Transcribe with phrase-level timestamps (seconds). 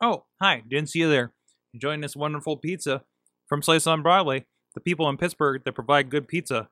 [0.00, 0.62] Oh, hi.
[0.68, 1.32] Didn't see you there.
[1.74, 3.02] Enjoying this wonderful pizza
[3.48, 4.46] from Slice on Broadway.
[4.74, 6.68] The people in Pittsburgh that provide good pizza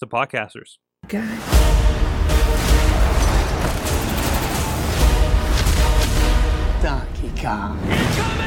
[0.00, 0.78] to podcasters.
[6.82, 8.41] Donkey Kong.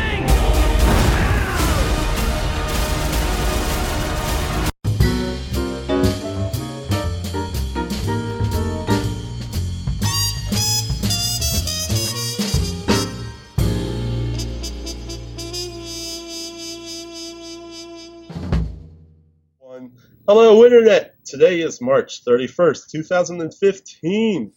[20.28, 21.24] Hello, Internet!
[21.24, 24.52] Today is March 31st, 2015,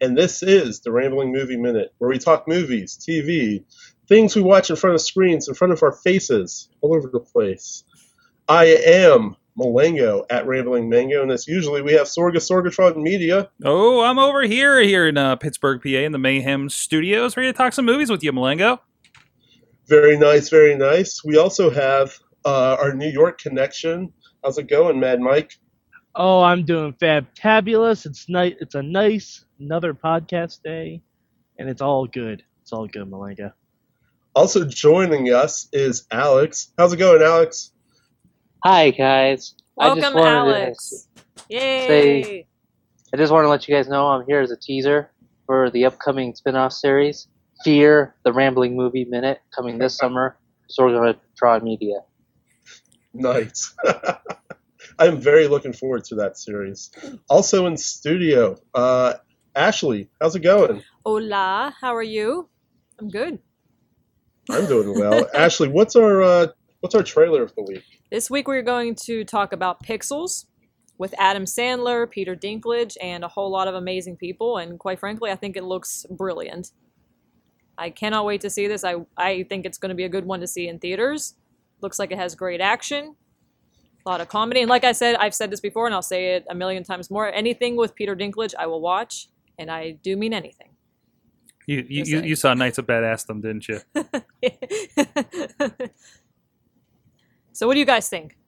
[0.00, 3.64] and this is the Rambling Movie Minute, where we talk movies, TV,
[4.08, 7.20] things we watch in front of screens, in front of our faces, all over the
[7.20, 7.84] place.
[8.48, 13.50] I am Malengo at Rambling Mango, and as usually we have Sorga Sorgatron Media.
[13.64, 17.56] Oh, I'm over here here in uh, Pittsburgh, PA, in the Mayhem Studios, ready to
[17.56, 18.80] talk some movies with you, Malengo.
[19.86, 21.22] Very nice, very nice.
[21.24, 24.12] We also have uh, our New York connection.
[24.44, 25.54] How's it going, Mad Mike?
[26.14, 26.94] Oh, I'm doing
[27.40, 28.04] fabulous.
[28.04, 28.54] It's nice.
[28.60, 31.02] It's a nice another podcast day,
[31.58, 32.42] and it's all good.
[32.60, 33.54] It's all good, Malenga.
[34.34, 36.72] Also joining us is Alex.
[36.76, 37.72] How's it going, Alex?
[38.64, 39.54] Hi guys.
[39.78, 41.08] I just Welcome, to- Alex.
[41.48, 41.86] Yay!
[41.86, 42.46] say-
[43.12, 45.10] I just want to let you guys know I'm here as a teaser
[45.46, 47.28] for the upcoming spin-off series,
[47.64, 50.36] Fear, the Rambling Movie Minute, coming this summer.
[50.68, 52.00] So we're going to try media.
[53.14, 53.74] Nice.
[54.98, 56.90] I'm very looking forward to that series.
[57.28, 59.14] Also in studio, uh,
[59.54, 60.82] Ashley, how's it going?
[61.06, 62.48] Hola, how are you?
[62.98, 63.38] I'm good.
[64.50, 65.26] I'm doing well.
[65.34, 66.46] Ashley, what's our uh,
[66.80, 67.84] what's our trailer of the week?
[68.10, 70.46] This week we're going to talk about Pixels
[70.98, 74.58] with Adam Sandler, Peter Dinklage, and a whole lot of amazing people.
[74.58, 76.72] And quite frankly, I think it looks brilliant.
[77.76, 78.84] I cannot wait to see this.
[78.84, 81.34] I, I think it's going to be a good one to see in theaters.
[81.84, 83.14] Looks like it has great action,
[84.06, 84.60] a lot of comedy.
[84.62, 87.10] And like I said, I've said this before and I'll say it a million times
[87.10, 87.30] more.
[87.30, 89.28] Anything with Peter Dinklage, I will watch.
[89.58, 90.70] And I do mean anything.
[91.66, 93.80] You you, you, you saw Knights of Badassdom, didn't you?
[97.52, 98.38] so, what do you guys think?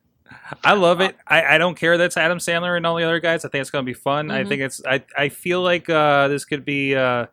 [0.64, 1.14] I love it.
[1.26, 3.44] I, I don't care that's Adam Sandler and all the other guys.
[3.44, 4.30] I think it's going to be fun.
[4.30, 4.48] I Mhm.
[4.48, 4.82] think it's.
[4.84, 6.94] I I feel like uh, this could be.
[6.97, 7.26] Uh,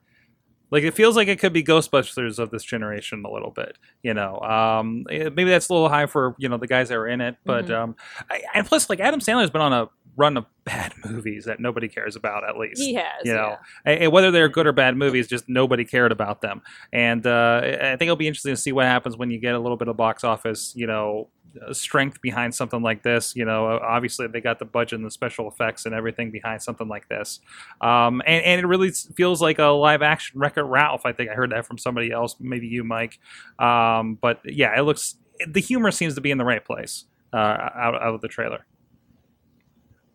[0.74, 4.16] like it feels like it could be Ghostbusters of this generation a little bit, you
[4.16, 4.40] know.
[4.40, 7.22] Um, eh, maybe that's a little high for you know the guys that are in
[7.22, 7.76] it, but Mhm.
[7.76, 7.96] um,
[8.32, 11.88] I, and plus like Adam Sandler's been on a run of bad movies that nobody
[11.88, 12.82] cares about at least.
[12.82, 13.92] He has, you know, yeah.
[13.94, 16.62] and, whether they're good or bad movies, just nobody cared about them.
[16.92, 19.60] And uh, I think it'll be interesting to see what happens when you get a
[19.60, 21.30] little bit of box office, you know,
[21.72, 23.36] strength behind something like this.
[23.36, 26.88] You know, obviously they got the budget and the special effects and everything behind something
[26.88, 27.40] like this.
[27.82, 31.06] Um, and, and it really feels like a live action Wreck It Ralph.
[31.06, 33.20] I think I heard that from somebody else, maybe you, Mike.
[33.60, 35.16] Um, but yeah, it looks
[35.48, 38.66] the humor seems to be in the right place uh, out, out of the trailer.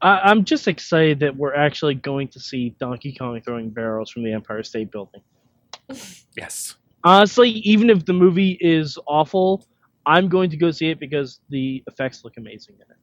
[0.01, 4.23] I, I'm just excited that we're actually going to see Donkey Kong throwing barrels from
[4.23, 5.23] the Empire State Building.
[6.37, 6.77] Yes.
[7.03, 9.67] Honestly, even if the movie is awful,
[10.09, 12.97] I'm going to go see it because the effects look amazing in it.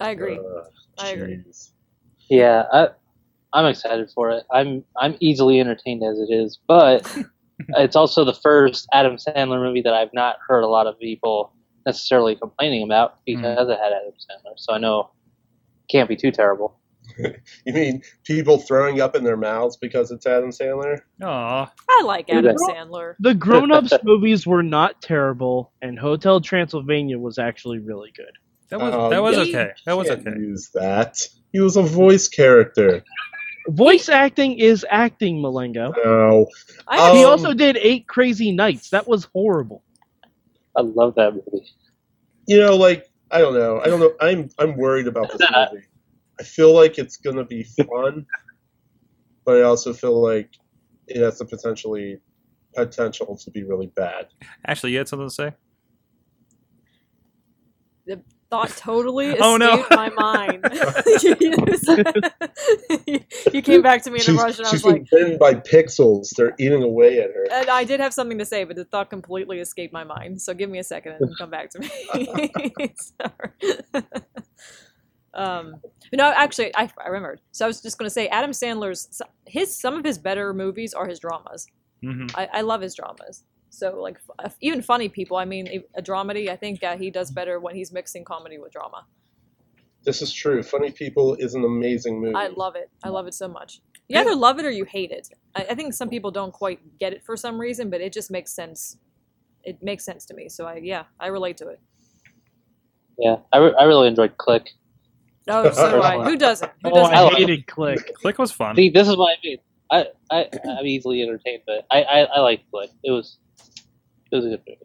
[0.00, 0.38] I agree.
[0.38, 0.62] Uh,
[0.98, 1.44] I agree.
[2.30, 2.88] Yeah, I,
[3.52, 4.44] I'm excited for it.
[4.50, 7.14] I'm I'm easily entertained as it is, but
[7.68, 11.52] it's also the first Adam Sandler movie that I've not heard a lot of people
[11.84, 14.54] necessarily complaining about because it had Adam Sandler.
[14.56, 15.10] So I know
[15.82, 16.79] it can't be too terrible.
[17.66, 21.00] You mean people throwing up in their mouths because it's Adam Sandler?
[21.22, 21.72] Aw.
[21.88, 22.56] I like Adam bet.
[22.56, 23.14] Sandler.
[23.20, 28.32] The Grown Ups movies were not terrible, and Hotel Transylvania was actually really good.
[28.70, 29.70] That was Um, that was okay.
[29.84, 30.38] That was can't okay.
[30.38, 31.18] Use that.
[31.52, 33.02] He was a voice character.
[33.68, 35.92] Voice acting is acting, Malengo.
[36.04, 36.46] No.
[36.88, 38.90] I Um, he also did Eight Crazy Nights.
[38.90, 39.82] That was horrible.
[40.74, 41.66] I love that movie.
[42.46, 43.80] You know, like I don't know.
[43.80, 44.12] I don't know.
[44.20, 45.40] I'm I'm worried about this
[45.72, 45.86] movie.
[46.40, 48.26] I feel like it's gonna be fun,
[49.44, 50.50] but I also feel like
[51.06, 52.18] it has the potentially
[52.74, 54.28] potential to be really bad.
[54.64, 55.52] Ashley, you had something to say?
[58.06, 59.86] the thought totally escaped Oh, no.
[59.90, 60.64] my mind.
[63.52, 65.38] you came back to me in a rush, and I she's was been like, bitten
[65.38, 66.30] by pixels.
[66.36, 67.46] They're eating away at her.
[67.52, 70.42] and I did have something to say, but the thought completely escaped my mind.
[70.42, 71.88] So give me a second and come back to me.
[75.34, 75.58] Sorry.
[75.58, 75.80] um,
[76.12, 77.40] no, actually, I, I remembered.
[77.52, 80.94] So I was just going to say, Adam Sandler's his some of his better movies
[80.94, 81.66] are his dramas.
[82.02, 83.44] hmm I, I love his dramas.
[83.70, 85.36] So like f- even funny people.
[85.36, 86.48] I mean, a dramedy.
[86.48, 89.06] I think uh, he does better when he's mixing comedy with drama.
[90.04, 90.62] This is true.
[90.62, 92.34] Funny People is an amazing movie.
[92.34, 92.90] I love it.
[93.04, 93.80] I love it so much.
[94.08, 95.28] You either love it or you hate it.
[95.54, 98.30] I, I think some people don't quite get it for some reason, but it just
[98.30, 98.96] makes sense
[99.62, 100.48] it makes sense to me.
[100.48, 101.80] So I yeah, I relate to it.
[103.18, 104.70] Yeah, I, re- I really enjoyed Click.
[105.50, 106.22] Oh, so do I.
[106.24, 106.70] Who doesn't?
[106.82, 107.14] Who Oh, doesn't?
[107.14, 108.14] I hated Click.
[108.14, 108.76] Click was fun.
[108.76, 109.58] See, this is what I mean.
[109.92, 110.48] I, I
[110.78, 112.90] I'm easily entertained, but I I, I like Click.
[113.02, 113.38] It was
[114.30, 114.78] it was a good movie.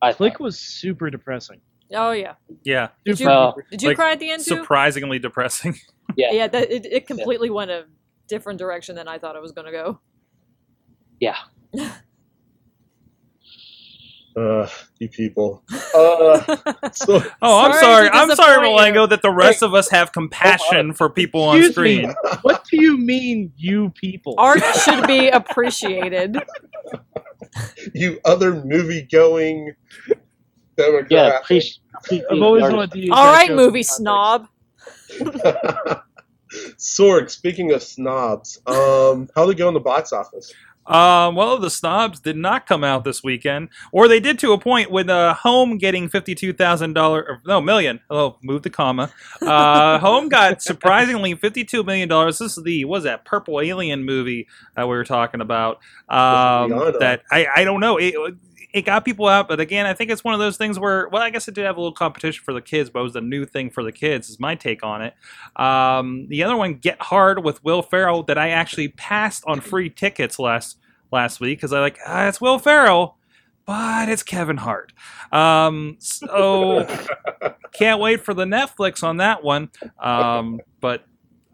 [0.00, 0.40] I Click thought.
[0.44, 1.60] was super depressing.
[1.94, 2.34] Oh yeah.
[2.64, 3.56] Yeah, Did you- Super Well.
[3.70, 4.56] Did you Like, cry at the end too?
[4.56, 5.76] surprisingly depressing.
[6.16, 6.32] yeah.
[6.32, 7.84] Yeah, that, it, it completely went a
[8.28, 10.00] different direction than I thought it was going to go.
[11.20, 11.36] Yeah.
[14.36, 14.66] Uh,
[14.98, 15.62] you people.
[15.94, 16.56] Uh,
[16.92, 18.08] so, Oh, I'm Sorry sorry.
[18.08, 18.94] I'm sorry, disappoint.
[18.96, 21.98] Malengo, that the rest of us have compassion for people on Excuse me.
[22.02, 22.14] screen.
[22.42, 24.34] What do you mean, you people?
[24.38, 26.38] Art should be appreciated.
[27.94, 29.74] you other movie-going
[30.78, 31.10] demographic.
[31.10, 31.80] Yeah, appreciate.
[32.30, 34.48] I've always wanted to use All that right, joke movie snob.
[36.78, 40.52] Sorg, speaking of snobs, um, how'd it go in the box office?
[40.92, 44.58] Um, well, the snobs did not come out this weekend, or they did to a
[44.58, 48.00] point with uh, Home getting fifty-two thousand dollars, no million.
[48.10, 49.10] Oh, move the comma.
[49.40, 52.38] Uh, Home got surprisingly fifty-two million dollars.
[52.38, 55.76] This is the was that Purple Alien movie that we were talking about?
[56.08, 57.96] Um, that I I don't know.
[57.96, 58.14] It,
[58.72, 61.22] it got people out, but again, I think it's one of those things where, well,
[61.22, 63.20] I guess it did have a little competition for the kids, but it was a
[63.20, 64.30] new thing for the kids.
[64.30, 65.14] Is my take on it.
[65.56, 69.90] Um, the other one, Get Hard with Will Ferrell, that I actually passed on free
[69.90, 70.78] tickets last
[71.12, 73.18] last week because I like ah, it's Will Ferrell,
[73.66, 74.92] but it's Kevin Hart.
[75.30, 76.86] Um, so
[77.72, 79.70] can't wait for the Netflix on that one.
[80.02, 81.04] Um, but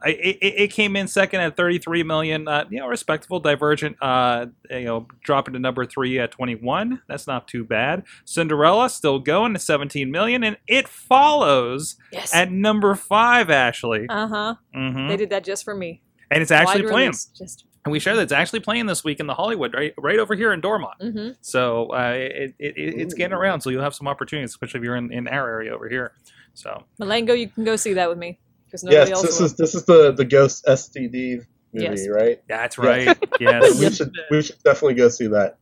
[0.01, 2.47] I, it, it came in second at 33 million.
[2.47, 3.41] Uh, you know, respectable.
[3.41, 7.03] Divergent, uh, you know, dropping to number three at 21.
[7.09, 8.05] That's not too bad.
[8.25, 12.33] Cinderella still going to 17 million, and it follows Yes.
[12.33, 13.51] at number five.
[13.51, 14.55] Ashley, Uh huh.
[14.73, 16.03] hmm They did that just for me.
[16.31, 17.11] and it's actually playing.
[17.13, 17.65] Just.
[17.85, 20.35] And we share that it's actually playing this week in the Hollywood, right, right over
[20.35, 20.95] here in Dormont.
[21.01, 23.61] hmm So uh, it, it, it, it's getting around.
[23.63, 26.13] So you'll have some opportunities, especially if you're in, in our area over here.
[26.55, 29.47] So Malengo, you can go see that with me because nobody yes, else this will.
[29.47, 31.37] is this is the the Ghost STD
[31.73, 32.09] movie, Yes.
[32.09, 32.43] right?
[32.49, 32.85] that's Yeah.
[32.87, 33.19] right.
[33.41, 33.79] yes.
[33.79, 35.59] We should we should definitely go see that.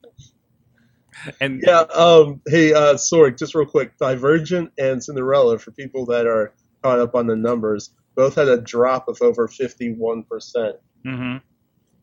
[1.41, 1.81] And Yeah.
[1.95, 2.41] Um.
[2.47, 3.97] Hey, uh, Sorg, just real quick.
[3.99, 8.61] Divergent and Cinderella, for people that are caught up on the numbers, both had a
[8.61, 10.77] drop of over fifty-one percent.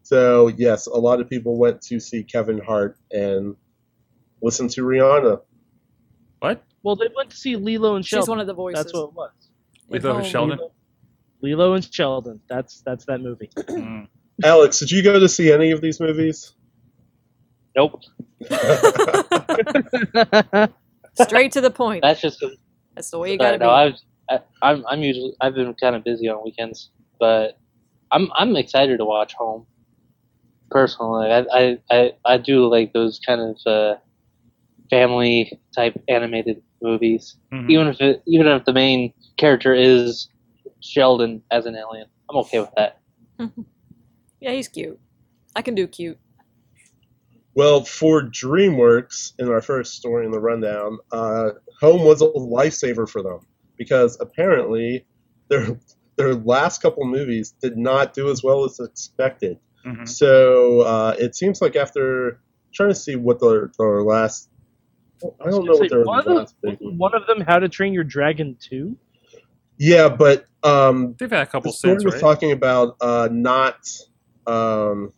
[0.04, 3.56] So yes, a lot of people went to see Kevin Hart and
[4.42, 5.42] listen to Rihanna.
[6.40, 6.64] what?
[6.84, 8.30] Well, they went to see Lilo and She's Sheldon.
[8.32, 8.84] one of the voices.
[8.84, 9.32] That's what it was.
[9.88, 10.32] We in thought it was Home.
[10.32, 10.58] Sheldon.
[10.60, 10.72] Lilo,
[11.42, 12.42] Lilo and Sheldon.
[12.50, 13.50] That's that's that movie.
[13.64, 14.08] Mm.
[14.44, 16.54] Alex, did you go to see any of these movies?
[17.76, 18.02] Nope.
[21.22, 22.02] Straight to the point.
[22.02, 22.44] That's just.
[22.96, 23.72] That's the way you got to no, be.
[23.72, 23.96] I've,
[24.30, 26.90] I, I'm I'm usually I've been kind of busy on weekends,
[27.20, 27.60] but
[28.12, 29.66] I'm I'm excited to watch Home.
[30.74, 33.96] Personally, I I, I, I do like those kind of uh,
[34.90, 37.38] family type animated movies.
[37.54, 37.70] Mhm.
[37.70, 40.30] Even if it, even if the main character is
[40.82, 43.00] Sheldon as an alien, I'm okay with that.
[44.42, 45.00] Yeah, he's cute.
[45.56, 46.20] I can do cute.
[47.56, 53.08] Well, for DreamWorks, in our first story in the rundown, uh, Home was a lifesaver
[53.08, 53.40] for them
[53.78, 55.06] because apparently
[55.48, 55.80] their
[56.18, 59.60] their last couple movies did not do as well as expected.
[59.86, 60.08] Mhm.
[60.08, 62.40] So uh, it seems like after
[62.74, 64.50] trying to see what their their last,
[65.24, 67.70] I don't know what their one, of them, last big one of them, How to
[67.70, 68.98] Train Your Dragon 2.
[69.78, 72.22] Yeah, but um, They've had a the couple story since, was right?
[72.22, 73.78] talking about uh, not
[74.48, 75.12] um,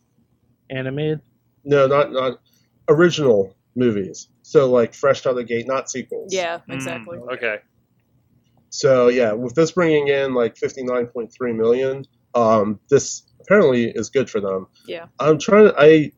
[0.70, 1.20] Animated.
[1.64, 2.40] no, not not
[2.88, 4.28] original movies.
[4.42, 6.32] So like fresh out of the gate, not sequels.
[6.32, 7.18] Yeah, Mm, exactly.
[7.32, 7.58] okay.
[8.70, 12.04] So yeah, with this bringing in like 59.3 million,
[12.34, 14.66] um, this apparently is good for them.
[14.86, 15.06] Yeah.
[15.18, 15.72] I'm trying.
[15.78, 16.12] I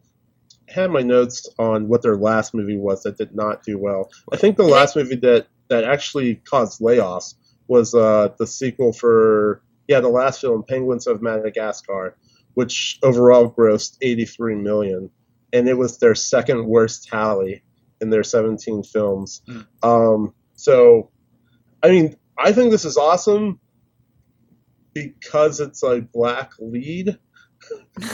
[0.68, 4.11] had my notes on what their last movie was that did not do well.
[4.32, 7.35] I think the last movie that that actually caused layoffs
[7.66, 12.16] was uh, the sequel for yeah the last film, Penguins of Madagascar,
[12.54, 15.11] which overall grossed 83 million,
[15.52, 17.62] and it was their second worst tally
[18.00, 19.42] in their 17 films.
[19.47, 19.61] Hmm.
[19.82, 21.11] Um, so,
[21.82, 23.58] I mean, I think this is awesome
[25.05, 27.19] because it's a black lead.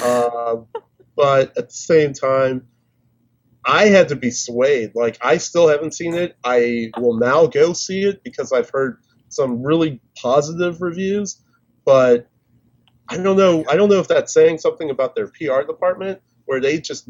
[0.03, 0.57] Uh,
[1.17, 2.67] but at the same time,
[3.65, 4.95] I had to be swayed.
[4.95, 6.37] Like, I still haven't seen it.
[6.45, 8.99] I will now go see it because I've heard
[9.29, 11.41] some really positive reviews.
[11.85, 12.29] But
[13.09, 13.65] I don't know.
[13.69, 17.09] I don't know if that's saying something about their PR department, where they just.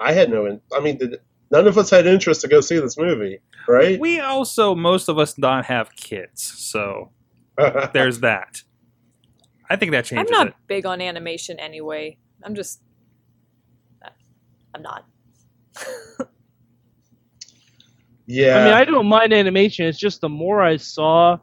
[0.00, 0.60] I had no.
[0.74, 3.38] I mean, did, none of us had interest to go see this movie,
[3.68, 4.00] right?
[4.00, 7.10] We also, most of us, not have kids, so
[7.92, 8.62] there's that.
[9.68, 10.30] I think that changes.
[10.30, 10.54] I'm not it.
[10.66, 12.18] big on animation anyway.
[12.42, 12.80] I'm just.
[14.74, 15.06] I'm not.
[18.26, 18.58] Yeah.
[18.58, 19.86] I mean, I don't mind animation.
[19.86, 21.38] It's just the more I saw,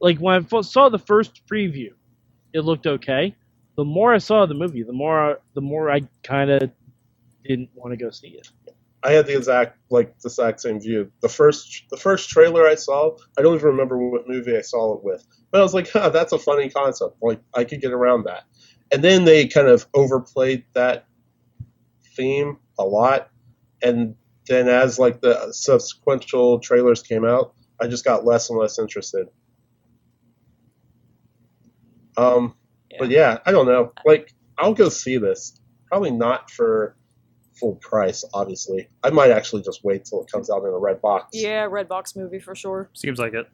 [0.00, 1.92] like when I saw the first preview,
[2.52, 3.34] it looked okay.
[3.76, 6.70] The more I saw the movie, the more the more I kind of
[7.44, 8.48] didn't want to go see it.
[9.02, 11.12] I had the exact like the exact same view.
[11.20, 14.94] The first the first trailer I saw, I don't even remember what movie I saw
[14.94, 17.16] it with, but I was like, huh, that's a funny concept.
[17.22, 18.44] Like I could get around that.
[18.92, 21.06] And then they kind of overplayed that
[22.16, 23.30] theme a lot,
[23.82, 24.14] and
[24.48, 29.28] then as like the subsequential trailers came out, I just got less and less interested.
[32.16, 32.54] Um,
[32.98, 33.92] but yeah, I don't know.
[34.04, 35.60] Like I'll go see this.
[35.88, 36.96] Probably not for
[37.58, 38.88] full price, obviously.
[39.02, 41.30] I might actually just wait till it comes out in a red box.
[41.32, 42.90] Yeah, red box movie for sure.
[42.92, 43.48] Seems like it.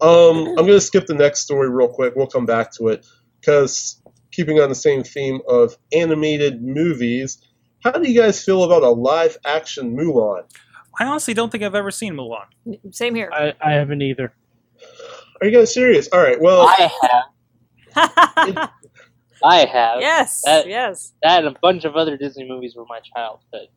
[0.00, 2.14] Um, I'm going to skip the next story real quick.
[2.16, 3.06] We'll come back to it
[3.40, 4.00] because
[4.30, 7.38] keeping on the same theme of animated movies,
[7.82, 10.44] how do you guys feel about a live action Mulan?
[11.00, 12.46] I honestly don't think I've ever seen Mulan.
[12.92, 13.30] Same here.
[13.32, 14.32] I, I haven't either.
[15.40, 16.08] Are you guys serious?
[16.12, 16.40] All right.
[16.40, 17.24] Well, I have.
[19.44, 20.00] I have.
[20.00, 21.12] yes, That- yes.
[21.22, 23.68] That and a bunch of other Disney movies were my childhood.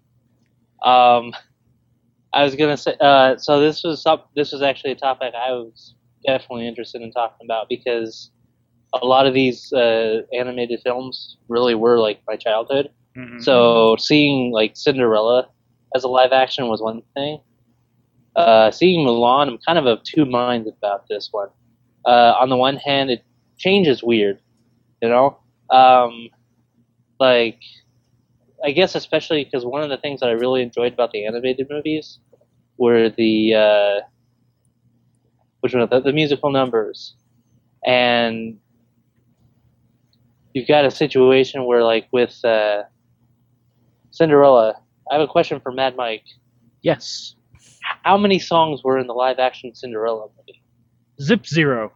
[0.83, 1.33] Um,
[2.33, 2.95] I was gonna say.
[2.99, 5.93] Uh, so this was some, this was actually a topic I was
[6.25, 8.31] definitely interested in talking about because
[8.93, 12.89] a lot of these uh, animated films really were like my childhood.
[13.17, 13.41] Mhm.
[13.41, 15.47] So seeing like Cinderella
[15.95, 17.39] as a live action was one thing.
[18.35, 21.49] Uh, seeing Mulan, I'm kind of of two minds about this one.
[22.05, 23.23] Uh, on the one hand, it
[23.57, 24.39] changes weird,
[25.01, 25.37] you know.
[25.69, 26.29] Um,
[27.19, 27.59] like,
[28.63, 31.67] I guess especially because one of the things that I really enjoyed about the animated
[31.69, 32.19] movies
[32.77, 33.99] were the uh,
[35.61, 37.15] which one the, the musical numbers,
[37.85, 38.57] and
[40.53, 42.83] you've got a situation where like with uh,
[44.11, 44.75] Cinderella.
[45.09, 46.25] I have a question for Mad Mike.
[46.81, 47.35] Yes,
[48.03, 50.61] How many songs were in the live action Cinderella movie?
[51.21, 51.93] Zip Zero.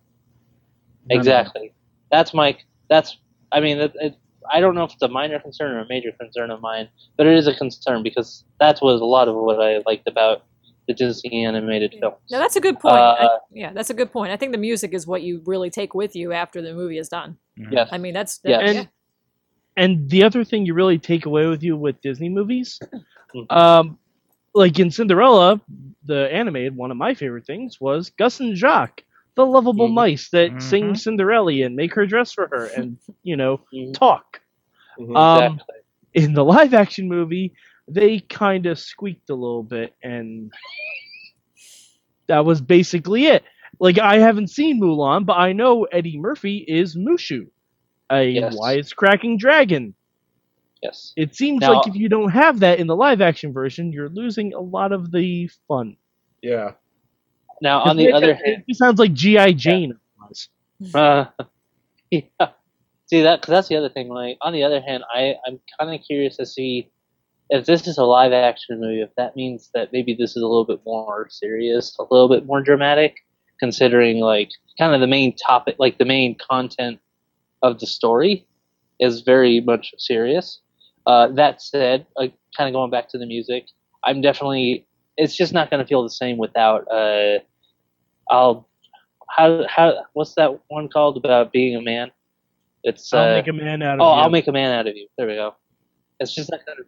[1.10, 1.74] Exactly.
[2.12, 2.58] That's my.
[2.90, 3.18] That's.
[3.52, 4.16] I mean, it, it,
[4.52, 7.28] I don't know if it's a minor concern or a major concern of mine, but
[7.28, 10.44] it is a concern because that was a lot of what I liked about
[10.88, 12.18] the Disney animated films.
[12.30, 12.96] No, that's a good point.
[12.96, 14.32] I- Uh, yeah, that's a good point.
[14.32, 17.10] I think the music is what you really take with you after the movie is
[17.10, 17.38] done.
[17.72, 17.90] Yes.
[17.92, 18.62] I mean, that's Yes.
[18.62, 18.90] that- And
[19.78, 22.80] and the other thing you really take away with you with Disney movies,
[23.34, 23.52] Mhm.
[23.52, 24.00] um,
[24.54, 25.60] like in Cinderella,
[26.06, 29.04] the animated one of my favorite things was Gus and Jacques,
[29.36, 29.94] the lovable Mhm.
[29.96, 30.62] mice that Mhm.
[30.62, 33.94] sing Cinderella and make her dress for her and you know Mhm.
[33.94, 34.40] talk.
[34.98, 35.14] mhm.
[35.18, 35.76] Um, Exactly.
[36.14, 37.54] in the live action movie,
[37.88, 40.52] they kind of squeaked a little bit, and
[42.28, 43.44] that was basically it.
[43.80, 47.48] Like I haven't seen Mulan, but I know Eddie Murphy is Mushu,
[48.10, 48.56] a Yes.
[48.58, 49.94] wisecracking dragon.
[50.82, 51.14] Yes.
[51.16, 54.10] It seems Now- like if you don't have that in the live action version, you're
[54.10, 55.98] losing a lot of the fun.
[56.42, 56.72] yeah.
[57.62, 59.98] Now, on the It- other it, hand, it sounds like GI Jane.
[60.20, 60.50] was.
[60.94, 61.26] Uh,
[62.12, 62.22] yeah.
[63.08, 64.10] See that because that's the other thing.
[64.10, 66.90] Like on the other hand, I I'm kind of curious to see
[67.50, 69.02] if this is a live action movie.
[69.02, 72.46] If that means that maybe this is a little bit more serious, a little bit
[72.46, 73.18] more dramatic,
[73.60, 77.00] considering like kind of the main topic, like the main content
[77.62, 78.46] of the story
[79.00, 80.60] is very much serious.
[81.06, 83.68] Uh, that said, uh, kind of going back to the music,
[84.04, 84.88] I'm definitely.
[85.18, 86.86] It's just not going to feel the same without.
[86.92, 87.40] Uh,
[88.30, 88.68] I'll
[89.30, 92.12] how how what's that one called about being a man?
[92.84, 94.22] It's I'll uh, make a man out of oh, you.
[94.22, 95.08] I'll make a man out of you.
[95.18, 95.56] There we go.
[96.20, 96.88] It's just not gonna.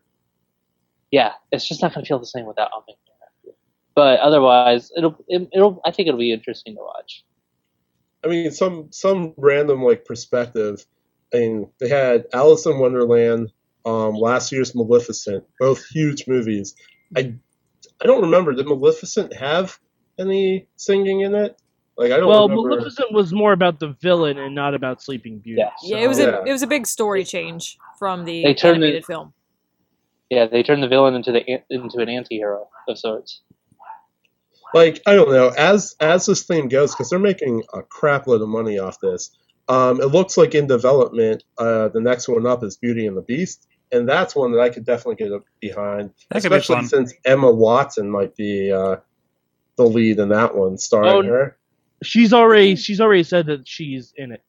[1.12, 3.46] Yeah, it's just not gonna feel the same without I'll make a man out of
[3.46, 3.54] you.
[3.96, 7.24] But otherwise, it'll it, it'll I think it'll be interesting to watch.
[8.26, 10.86] I mean, some some random like perspective.
[11.34, 13.52] I mean, they had Alice in Wonderland,
[13.86, 16.76] um, last year's Maleficent, both huge movies.
[17.16, 17.34] I
[18.02, 18.54] I don't remember.
[18.54, 19.80] Did Maleficent have
[20.20, 21.58] any singing in it?
[21.98, 22.70] Like I don't well, remember.
[22.76, 25.62] Maleficent was more about the villain and not about Sleeping Beauty.
[25.62, 25.72] Yeah.
[25.84, 26.40] yeah, it was Yeah.
[26.40, 29.34] a it was a big story change from the They turned animated it- film.
[30.30, 33.42] Yeah, they turned the villain into the an- into an anti-hero of sorts.
[34.74, 35.50] like I don't know.
[35.58, 39.32] As as this thing goes, because they're making a crap load of money off this.
[39.70, 43.22] Um, it looks like in development, uh, the next one up is Beauty and the
[43.22, 46.88] Beast, and that's one that I could definitely get behind, That could be especially fun.
[46.88, 48.96] since Emma Watson might be uh,
[49.76, 51.58] the lead in that one, starring Oh, her.
[52.04, 54.42] She's already she's already said that she's in it.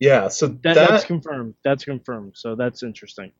[0.00, 1.54] Yeah, so That, that, that's confirmed.
[1.64, 2.32] That's confirmed.
[2.36, 3.32] So that's interesting.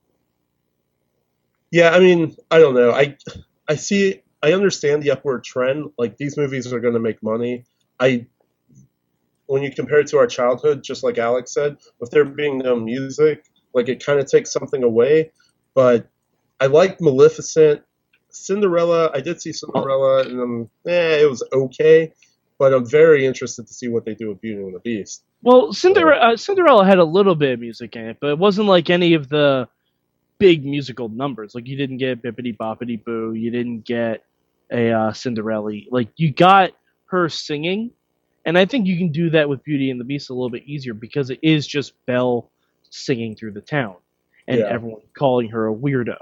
[1.70, 2.92] Yeah, I mean, I don't know.
[2.92, 3.16] I
[3.68, 5.90] I see I understand the upward trend.
[5.98, 7.64] Like these movies are going to make money.
[7.98, 8.26] I
[9.46, 12.76] when you compare it to our childhood, just like Alex said, with there being no
[12.76, 13.44] music,
[13.74, 15.30] like it kind of takes something away.
[15.74, 16.08] But
[16.60, 17.82] I like Maleficent,
[18.30, 22.12] Cinderella, I did see Cinderella, and um, eh, it was okay.
[22.58, 25.22] But I'm very interested to see what they do with Beauty and the Beast.
[25.42, 28.68] Well, Cinderella, uh, Cinderella had a little bit of music in it, but it wasn't
[28.68, 29.68] like any of the
[30.38, 31.54] big musical numbers.
[31.54, 34.24] Like you didn't get Bippity Boppity Boo, you didn't get
[34.72, 35.72] a uh, Cinderella.
[35.90, 36.72] Like you got
[37.06, 37.92] her singing,
[38.44, 40.64] and I think you can do that with Beauty and the Beast a little bit
[40.66, 42.50] easier because it is just Belle
[42.90, 43.96] singing through the town,
[44.48, 44.66] and Yeah.
[44.68, 46.16] everyone calling her a weirdo,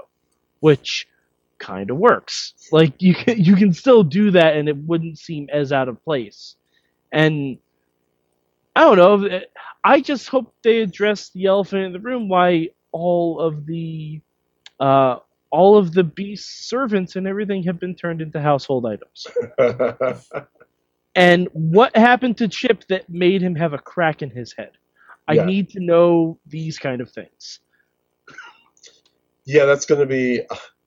[0.59, 1.07] which
[1.59, 2.53] kind of works.
[2.71, 6.03] Like you can you can still do that, and it wouldn't seem as out of
[6.03, 6.55] place.
[7.11, 7.57] And
[8.75, 9.41] I don't know.
[9.83, 12.27] I just hope they address the elephant in the room.
[12.27, 14.21] Why all of the
[14.79, 15.17] uh,
[15.51, 19.27] all of the beast servants and everything have been turned into household items.
[21.15, 24.71] And what happened to Chip that made him have a crack in his head?
[25.27, 25.39] I Yeah.
[25.39, 27.61] need to know these kind of things.
[29.45, 30.43] yeah, that's gonna be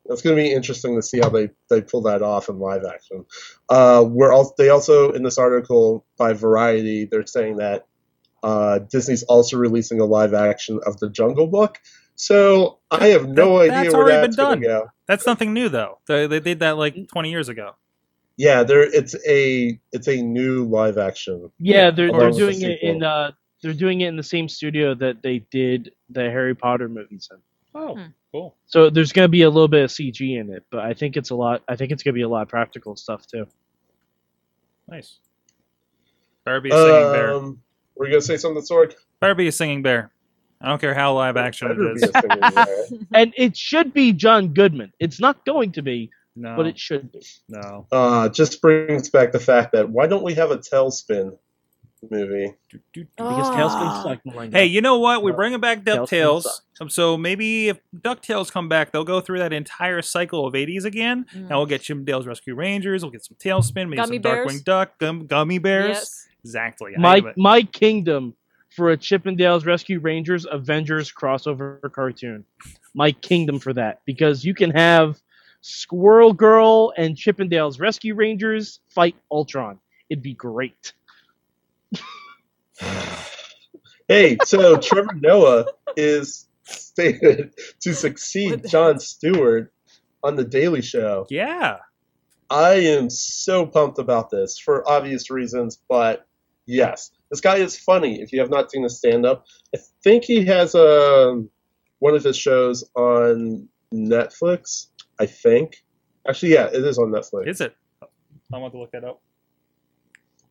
[0.06, 3.26] that's gonna be interesting to see how they, they pull that off in live action.
[3.70, 7.87] Uh, we're also they also in this article by Variety they're saying that
[8.42, 11.78] uh, Disney's also releasing a live action of the Jungle Book.
[12.16, 14.90] So I have no That- idea that's where already gonna go.
[15.06, 15.98] That's nothing new though.
[16.06, 17.76] They, they did that like 20 years ago.
[18.36, 21.50] Yeah, there it's a it's a new live action.
[21.58, 24.22] Yeah, Yeah, they're they're with the doing it in uh they're doing it in the
[24.22, 27.38] same studio that they did the Harry Potter movies in.
[27.74, 28.02] Oh, Hmm.
[28.32, 28.56] cool.
[28.66, 31.30] So there's gonna be a little bit of CG in it, but I think it's
[31.30, 31.62] a lot.
[31.68, 33.46] I think it's gonna be a lot of practical stuff too.
[34.88, 35.18] Nice.
[36.44, 37.34] Better be a singing bear.
[37.34, 37.62] Um,
[37.98, 38.94] were you gonna say something, Sorg?
[39.20, 40.10] Better be a singing bear.
[40.60, 42.10] I don't care how live action Better it be is.
[42.14, 43.06] a singing bear.
[43.14, 44.92] And it should be John Goodman.
[44.98, 47.22] It's not going to be, No, but it should be.
[47.48, 47.86] no.
[47.92, 51.36] Uh, just brings back the fact that why don't we have a TaleSpin
[52.10, 52.54] movie?
[52.92, 53.56] Because Ah.
[53.56, 54.26] TaleSpin sucked.
[54.26, 54.58] Melinda.
[54.58, 55.22] Hey, you know what?
[55.22, 56.46] We're bringing back TaleSpin DuckTales.
[56.80, 60.84] Um, So maybe if DuckTales come back, they'll go through that entire cycle of 80s
[60.84, 61.26] again.
[61.34, 61.38] Mm.
[61.40, 63.02] And we'll get Chip and Dale's Rescue Rangers.
[63.02, 64.46] We'll get some TaleSpin, maybe Gummy some bears?
[64.46, 65.88] Darkwing Duck, gum, Gummi Bears.
[65.96, 66.27] Yes.
[66.44, 66.94] Exactly.
[66.96, 68.34] My my kingdom
[68.70, 72.44] for a Chippendales Rescue Rangers Avengers crossover cartoon.
[72.94, 75.20] My kingdom for that because you can have
[75.60, 79.78] Squirrel Girl and Chippendales Rescue Rangers fight Ultron.
[80.08, 80.92] It'd be great.
[84.10, 89.70] Hey, so Trevor Noah is stated to succeed Jon Stewart
[90.22, 91.26] on The Daily Show.
[91.28, 91.76] Yeah.
[92.48, 96.26] I am so pumped about this for obvious reasons, but
[96.68, 98.20] yes, this guy is funny.
[98.20, 101.50] If you have not seen his stand up, I think he has um,
[101.98, 104.86] one of his shows on Netflix.
[105.18, 105.82] I think.
[106.28, 107.48] Actually, yeah, it is on Netflix.
[107.48, 107.74] Is it?
[108.52, 109.20] I want to look that up.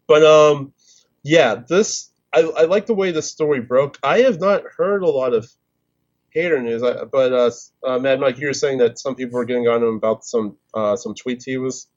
[0.07, 0.73] But um,
[1.23, 3.97] yeah, this I, I like the way the story broke.
[4.03, 5.47] I have not heard a lot of
[6.29, 7.51] hater news, I, but uh,
[7.85, 10.57] uh, Mad Mike, you were saying that some people were getting on him about some
[10.73, 11.87] uh, some tweets he was.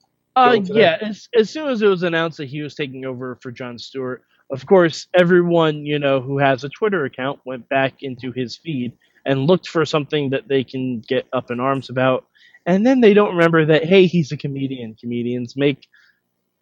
[0.41, 3.51] Uh, yeah, as, as soon as it was announced that he was taking over for
[3.51, 8.33] Jon Stewart, of course, everyone you know who has a Twitter account went back into
[8.33, 8.93] his feed
[9.25, 12.27] and looked for something that they can get up in arms about,
[12.67, 14.95] and then they don't remember that hey, he's a comedian.
[14.95, 15.87] Comedians make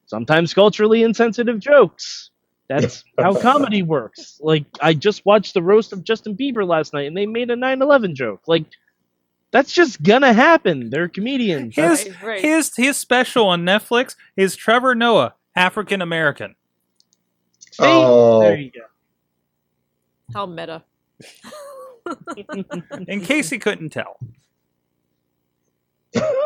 [0.06, 2.30] sometimes culturally insensitive jokes.
[2.68, 4.38] That's how comedy works.
[4.40, 7.56] Like I just watched the roast of Justin Bieber last night, and they made a
[7.56, 8.42] 9/11 joke.
[8.46, 8.64] Like
[9.50, 10.90] that's just gonna happen.
[10.90, 11.74] They're comedians.
[11.76, 12.40] His Right, right.
[12.40, 16.54] his his special on Netflix is Trevor Noah, African American.
[17.78, 18.40] Oh.
[18.40, 18.80] There you go.
[20.34, 20.82] How meta.
[23.08, 24.18] In case he couldn't tell.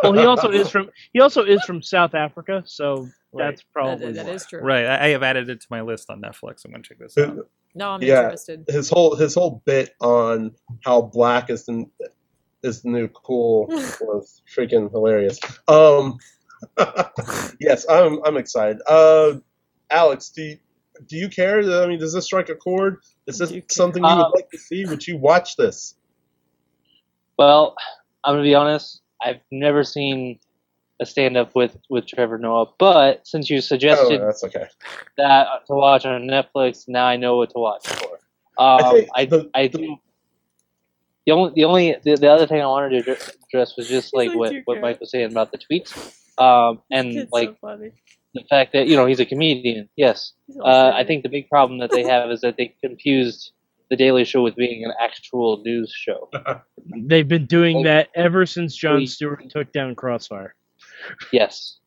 [0.02, 4.26] well, he also is from he also is from South Africa, so that's probably that
[4.26, 4.32] why.
[4.32, 4.60] is true.
[4.60, 4.84] Right.
[4.84, 6.64] I, I have added it to my list on Netflix.
[6.64, 7.48] I'm gonna check this out.
[7.74, 8.24] No, I'm Yeah.
[8.24, 8.64] interested.
[8.68, 10.52] his whole his whole bit on
[10.84, 11.86] how black is the
[12.62, 13.66] is the new cool
[14.00, 15.38] was freaking hilarious.
[15.68, 16.18] Um,
[17.60, 18.80] yes, I'm I'm excited.
[18.86, 19.34] Uh,
[19.90, 20.58] Alex, do you,
[21.06, 21.60] do you care?
[21.82, 22.98] I mean, does this strike a chord?
[23.26, 24.84] Is this you something you would like to see?
[24.86, 25.94] Would you watch this?
[27.38, 27.74] Well,
[28.24, 29.00] I'm gonna be honest.
[29.24, 30.38] I've never seen
[31.00, 34.66] a stand up with with Trevor Noah, but since you Oh, suggested that's okay.
[35.16, 38.18] that to watch on Netflix, now I know what to watch for.
[38.58, 39.86] Um, think I the- I the- do.
[39.86, 39.96] The
[41.30, 43.12] only the only the, the other thing I wanted to
[43.48, 44.80] address was just like like, what what?
[44.80, 45.94] Mike was saying about the tweets,
[46.38, 49.88] um, and like the fact that you know he's a comedian.
[49.96, 50.32] Yes,
[50.64, 53.52] uh, I think the big problem that they have is that they confused
[53.88, 56.28] the Daily Show with being an actual news show.
[57.06, 57.82] They've been doing Oh.
[57.84, 60.54] that ever since Jon We- Stewart took down Crossfire.
[61.30, 61.78] Yes,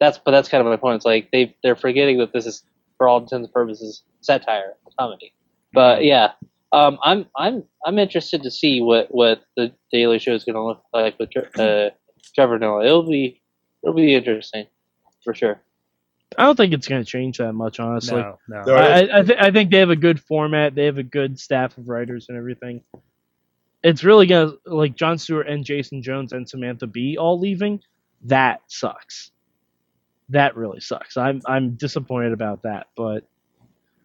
[0.00, 0.96] that's but that's kind of my point.
[0.96, 2.62] It's like they they're forgetting that this is
[2.98, 5.34] for all intents and purposes satire, comedy.
[5.72, 6.32] But yeah,
[6.76, 10.62] um, I'm I'm I'm interested to see what what the Daily Show is going to
[10.62, 11.90] look like with uh,
[12.34, 12.84] Trevor Noah.
[12.84, 13.40] It'll be
[13.82, 14.66] it'll be interesting
[15.24, 15.62] for sure.
[16.36, 18.20] I don't think it's going to change that much, honestly.
[18.20, 18.62] No, no.
[18.66, 18.74] No.
[18.74, 20.74] I, I, th- I think they have a good format.
[20.74, 22.82] They have a good staff of writers and everything.
[23.82, 27.80] It's really gonna like Jon Stewart and Jason Jones and Samantha Bee all leaving.
[28.24, 29.30] That sucks.
[30.28, 31.16] That really sucks.
[31.16, 33.24] I'm I'm disappointed about that, but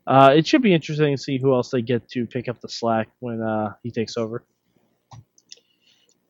[0.07, 2.69] uh, it should be interesting to see who else they get to pick up the
[2.69, 4.43] slack when uh, he takes over.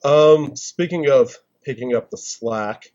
[0.03, 2.91] Um, speaking of picking up the slack,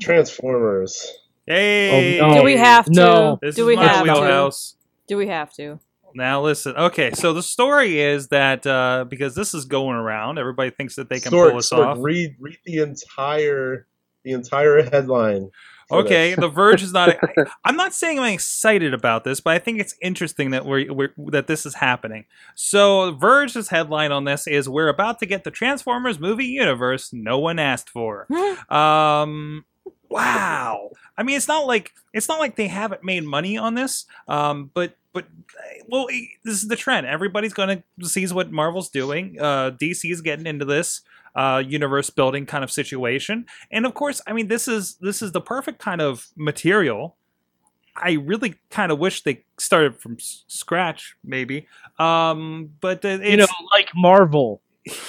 [0.00, 1.06] Transformers.
[1.46, 2.38] Hey, Oh, no.
[2.38, 2.92] Do we have to?
[2.92, 3.38] No.
[3.42, 4.12] This Do is we my have to?
[4.12, 4.76] wheelhouse.
[5.06, 5.78] Do we have to?
[6.16, 6.76] Now listen.
[6.76, 11.08] Okay, so the story is that uh, because this is going around, everybody thinks that
[11.08, 11.98] they can Sorg, pull us Sorg, off.
[12.00, 13.86] Read read the entire
[14.22, 15.50] the entire headline.
[15.90, 16.40] Okay, this.
[16.40, 17.16] The Verge is not.
[17.22, 20.92] I, I'm not saying I'm excited about this, but I think it's interesting that we're,
[20.92, 22.24] we're that this is happening.
[22.54, 27.38] So, Verge's headline on this is: "We're about to get the Transformers movie universe no
[27.38, 28.26] one asked for."
[28.70, 29.64] um,
[30.08, 30.90] wow.
[31.16, 34.06] I mean, it's not like it's not like they haven't made money on this.
[34.28, 35.26] Um, but but
[35.86, 37.06] well, eh, this is the trend.
[37.06, 39.38] Everybody's going to sees what Marvel's doing.
[39.40, 41.02] Uh, DC's getting into this
[41.34, 45.32] uh, universe building kind of situation, and of course, I mean, this is this is
[45.32, 47.16] the perfect kind of material.
[47.96, 51.68] I really kind of wish they started from s- scratch, maybe.
[51.98, 54.60] Um, but uh, it's, you know, like Marvel.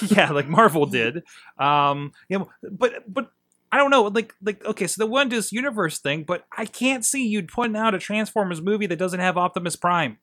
[0.07, 1.23] yeah, like Marvel did.
[1.57, 3.31] Um, you know, but but
[3.71, 7.03] I don't know, like like okay, so the one is universe thing, but I can't
[7.03, 10.17] see you putting out a Transformers movie that doesn't have Optimus Prime.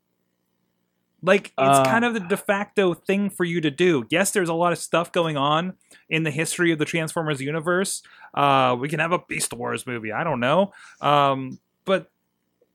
[1.24, 1.84] Like it's Uh.
[1.84, 4.04] kind of the de facto thing for you to do.
[4.10, 5.74] Yes, there's a lot of stuff going on
[6.08, 8.02] in the history of the Transformers universe.
[8.34, 10.10] Uh, we can have a Beast Wars movie.
[10.12, 12.10] I don't know, um, but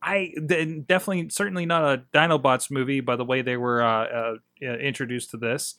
[0.02, 4.34] I definitely certainly not a Dinobots movie by the way they were uh, uh,
[4.64, 5.76] uh, introduced to this.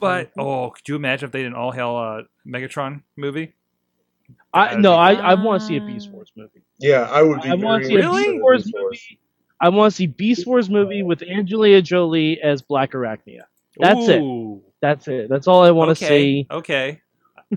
[0.00, 0.40] But Mm-hmm.
[0.40, 3.52] oh, could you imagine if they did an all hell uh, Megatron movie?
[4.52, 5.12] I no, I.
[5.12, 6.62] I want to see a Beast Wars movie.
[6.78, 7.50] yeah, I would be.
[7.50, 8.32] I want to see very a Really?
[8.32, 9.18] Beast Wars movie.
[9.62, 13.42] I want to see Beast Wars movie with Angelina Jolie as Black Arachnia.
[13.78, 14.22] That's it.
[14.80, 15.28] That's it.
[15.28, 16.48] That's all I want to see.
[16.50, 17.00] Okay,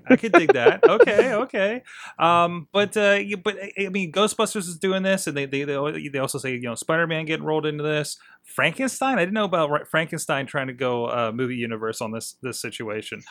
[0.07, 0.83] I could dig that.
[0.89, 1.83] Okay, okay.
[2.19, 6.19] Um, but uh, but I mean, Ghostbusters is doing this, and they they they they
[6.19, 8.17] also say you know Spider Man getting rolled into this.
[8.43, 9.17] Frankenstein.
[9.17, 13.23] I didn't know about Frankenstein trying to go uh, movie universe on this this situation.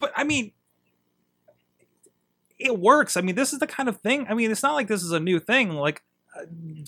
[0.00, 0.52] But I mean,
[2.58, 3.16] it works.
[3.16, 4.26] I mean, this is the kind of thing.
[4.28, 5.70] I mean, it's not like this is a new thing.
[5.70, 6.02] Like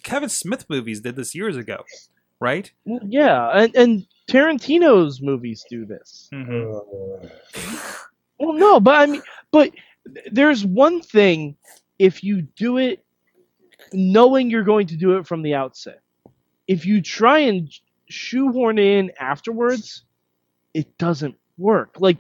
[0.02, 1.84] Kevin Smith movies did this years ago,
[2.40, 2.70] right?
[2.84, 6.28] Yeah, and, and Tarantino's movies do this.
[6.32, 7.28] hmm Uh,
[8.40, 9.72] Well, no, but I mean, but
[10.30, 11.56] there's one thing
[11.98, 13.04] if you do it
[13.92, 16.00] knowing you're going to do it from the outset.
[16.68, 17.68] If you try and
[18.08, 20.04] shoehorn in afterwards,
[20.74, 21.96] it doesn't work.
[21.98, 22.18] Like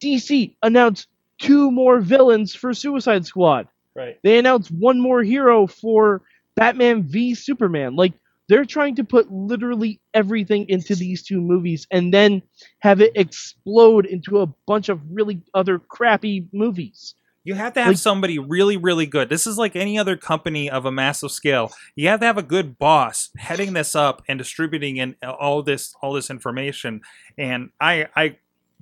[0.00, 1.08] DC announced
[1.38, 3.68] two more villains for Suicide Squad.
[3.94, 4.18] Right.
[4.22, 6.22] They announced one more hero for
[6.56, 7.94] Batman v Superman.
[7.96, 8.14] Like
[8.48, 12.42] they're trying to put literally everything into these two movies and then
[12.80, 17.14] have it explode into a bunch of really other crappy movies.
[17.44, 19.28] You have to have Like- somebody really, really good.
[19.28, 21.72] This is like any other company of a massive scale.
[21.94, 25.94] You have to have a good boss heading this up and distributing in all this,
[26.02, 27.02] all this information.
[27.38, 28.38] And I, I,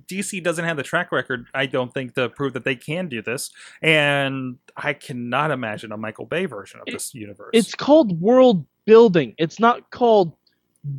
[0.07, 3.21] DC doesn't have the track record, I don't think, to prove that they can do
[3.21, 3.51] this.
[3.81, 7.49] And I cannot imagine a Michael Bay version of It- this universe.
[7.53, 9.33] It's called world building.
[9.37, 10.33] It's not called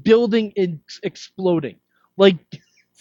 [0.02, 1.76] building and exploding.
[2.16, 2.36] Like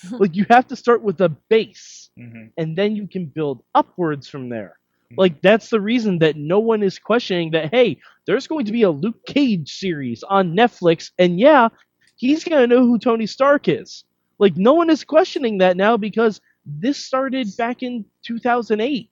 [0.11, 2.51] like you have to start with a base Mhm.
[2.57, 4.77] and then you can build upwards from there.
[5.17, 8.81] Like that's the reason that no one is questioning that hey, there's going to be
[8.83, 11.69] a Luke Cage series on Netflix and yeah,
[12.17, 14.03] he's going to know who Tony Stark is.
[14.39, 19.09] Like no one is questioning that now because this started back in 2008.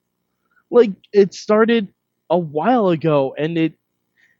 [0.71, 1.87] Like it started
[2.29, 3.73] a while ago and it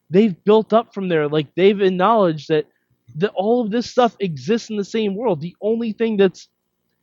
[0.10, 1.28] they've built up from there.
[1.28, 2.66] Like they've acknowledged that
[3.16, 5.42] that all of this stuff exists in the same world.
[5.42, 6.50] The only thing that's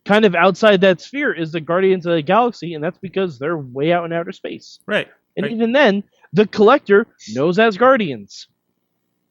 [0.05, 3.59] kind of outside that sphere is the Guardians of the Galaxy, and that's because they're
[3.59, 4.81] way out in outer space.
[4.87, 5.53] right, And Right.
[5.53, 8.49] even then, the collector knows as Guardians.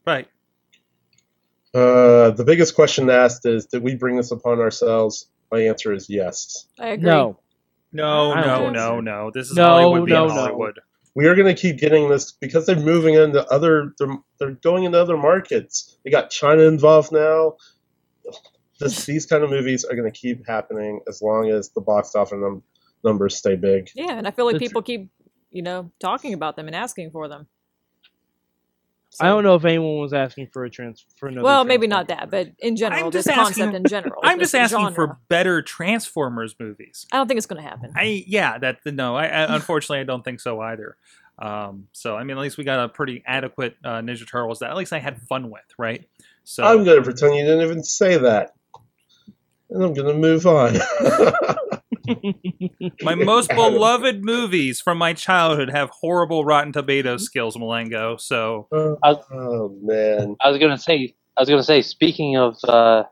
[0.05, 0.27] right.
[1.73, 5.27] Uh, the biggest question asked is, did we bring this upon ourselves?
[5.51, 6.67] My answer is yes.
[6.79, 7.05] I agree.
[7.05, 7.39] No.
[7.91, 9.31] No, I no, no, no.
[9.33, 10.33] This is No, Hollywood being no, no.
[10.33, 10.79] Hollywood.
[11.15, 13.93] We are going to keep getting this because they're moving into other.
[13.97, 15.97] They're, they're going into other markets.
[16.03, 17.55] They got China involved now.
[18.79, 22.15] This, these kind of movies are going to keep happening as long as the box
[22.15, 22.63] office num-
[23.03, 23.89] numbers stay big.
[23.95, 25.09] Yeah, and I feel like people keep,
[25.49, 27.47] you know, talking about them and asking for them.
[29.11, 31.43] So- I don't know if anyone was asking for a trans for another.
[31.43, 34.21] Well, maybe not that, but in general, I'm this just concept in general.
[34.23, 34.93] I'm just asking genre.
[34.93, 37.07] for better Transformers movies.
[37.11, 37.91] I don't think it's going to happen.
[37.95, 40.95] I yeah, that no, I, I unfortunately I don't think so either.
[41.39, 44.69] Um, so I mean, at least we got a pretty adequate uh, Ninja Turtles that
[44.69, 46.07] at least I had fun with, right?
[46.43, 48.53] So I'm going to pretend you didn't even say that.
[49.69, 50.75] And I'm going to move on.
[53.01, 58.19] my most beloved movies from my childhood have horrible Rotten Tomatoes skills, Malengo.
[58.19, 60.35] So oh, man.
[60.43, 61.15] I was gonna say.
[61.37, 61.81] I was gonna say.
[61.81, 62.57] Speaking of.
[62.63, 63.03] Uh,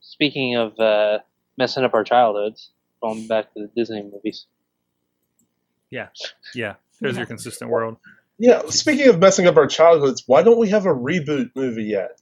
[0.00, 1.18] speaking of uh,
[1.58, 2.70] messing up our childhoods,
[3.02, 4.46] going back to the Disney movies.
[5.90, 6.08] yeah,
[6.54, 6.74] yeah.
[7.00, 7.98] there's your consistent world.
[8.38, 12.20] Yeah, speaking of messing up our childhoods, why don't we have a reboot movie yet?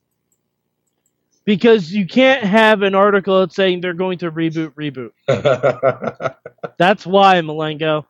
[1.45, 5.13] Because you can't have an article that's saying they're going to reboot reboot.
[6.79, 8.05] That's why Malengo.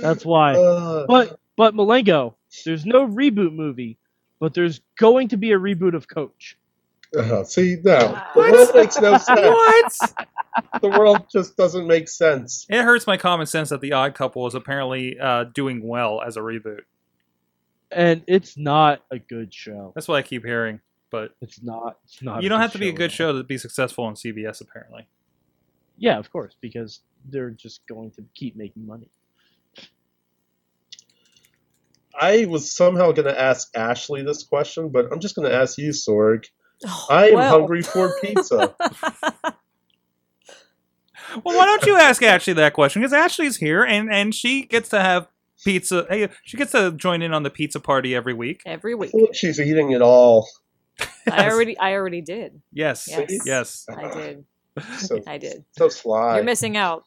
[0.00, 0.54] That's why.
[0.54, 3.98] Uh, But but Malengo, there's no reboot movie,
[4.40, 6.56] but there's going to be a reboot of Coach.
[7.16, 7.98] uh, see, no.
[7.98, 8.52] The What?
[8.52, 9.40] world makes no sense.
[9.40, 10.14] What?
[10.82, 12.66] The world just doesn't make sense.
[12.68, 16.36] It hurts my common sense that The Odd Couple is apparently uh, doing well as
[16.36, 16.80] a reboot.
[17.90, 19.92] And it's not a good show.
[19.94, 20.80] That's what I keep hearing.
[21.10, 21.98] But It's not.
[22.04, 22.42] It's not.
[22.42, 25.06] you don't have to be a good show to be successful on CBS, apparently.
[25.96, 29.08] Yeah, of course, because they're just going to keep making money.
[32.18, 35.76] I was somehow going to ask Ashley this question, but I'm just going to ask
[35.78, 36.46] you, Sorg.
[36.86, 37.58] Oh, I am well.
[37.58, 38.74] hungry for pizza.
[41.44, 43.02] Well, why don't you ask Ashley that question?
[43.02, 45.28] Because Ashley's here, and and she gets to have
[45.64, 46.06] pizza.
[46.08, 48.62] Hey, she gets to join in on the pizza party every week.
[48.64, 49.10] Every week.
[49.32, 50.48] She's eating it all.
[51.30, 52.60] I already, I already did.
[52.72, 53.38] Yes, Yes.
[53.44, 53.86] yes.
[53.94, 54.44] I did.
[54.98, 55.64] So, I did.
[55.72, 56.36] so sly.
[56.36, 57.04] You're missing out.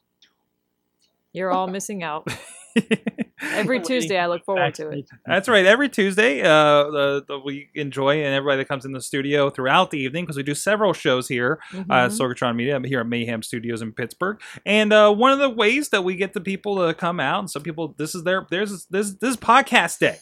[1.34, 2.28] You're all missing out.
[3.41, 5.10] Every Tuesday, I look forward to it.
[5.25, 5.65] That's right.
[5.65, 9.91] Every Tuesday, uh, the, the, we enjoy and everybody that comes in the studio throughout
[9.91, 12.19] the evening because we do several shows here uh, at Mhm.
[12.19, 14.41] Sorgatron Media I'm here at Mayhem Studios in Pittsburgh.
[14.65, 17.49] And uh, one of the ways that we get the people to come out, and
[17.49, 20.17] some people, this is their, there's this this is podcast day.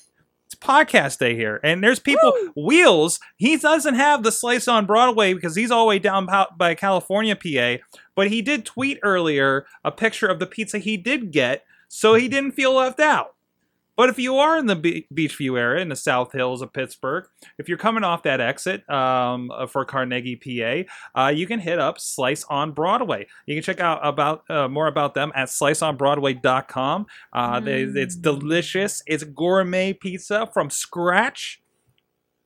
[0.47, 2.31] It's podcast day here, and there's people.
[2.55, 6.25] Wheels, he doesn't have the slice on Broadway because he's all the way down
[6.57, 7.83] by California, PA.
[8.15, 12.29] But he did tweet earlier a picture of the pizza he did get, so he
[12.29, 13.36] didn't feel left out.
[13.97, 17.25] But if you are in the Be- Beechview area in the South Hills of Pittsburgh,
[17.57, 21.79] if you're coming off that exit um, uh, for Carnegie, PA, uh, you can hit
[21.79, 23.25] up Slice on Broadway.
[23.47, 27.05] You can check out about uh, more about them at sliceonbroadway.com.
[27.33, 28.21] Uh, they, it's Mm.
[28.21, 29.01] delicious.
[29.07, 31.62] It's gourmet pizza from scratch.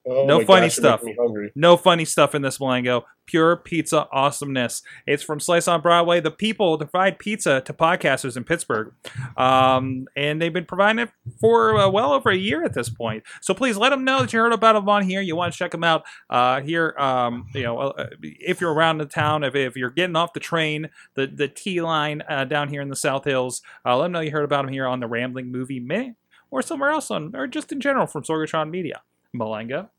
[0.08, 1.04] Oh No funny gosh, stuff.
[1.04, 1.52] making me hungry.
[1.56, 3.04] No funny stuff in this Malengo.
[3.28, 4.82] Pure pizza awesomeness.
[5.06, 6.20] It's from Slice on Broadway.
[6.20, 8.94] The people provide pizza to podcasters in Pittsburgh,
[9.38, 11.10] um, and they've been providing it
[11.40, 13.24] for uh, well over a year at this point.
[13.42, 15.22] So please let them know that you heard about them on here.
[15.22, 16.96] You want to check them out uh, here.
[16.98, 20.40] Um, you know, uh, if you're around the town, if, if you're getting off the
[20.40, 24.14] train, the the T line uh, down here in the South Hills, uh, let them
[24.14, 26.16] know you heard about them here on the Rambling Movie Minute
[26.50, 29.02] or somewhere else on, or just in general from Sorgatron Media.
[29.36, 29.90] Malenga.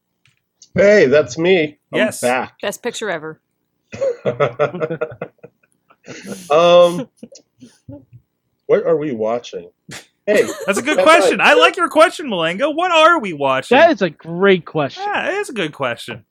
[0.75, 1.79] Hey, that's me.
[1.93, 2.21] I'm Yes.
[2.21, 2.55] back.
[2.61, 3.41] Best picture ever.
[6.51, 7.09] um,
[8.67, 9.71] what are we watching?
[10.27, 11.39] Hey, That's a good That's question.
[11.39, 11.49] right.
[11.49, 12.75] I like your question, Malengo.
[12.75, 13.77] What are we watching?
[13.77, 15.03] That is a great question.
[15.05, 16.25] yeah, it is a good question.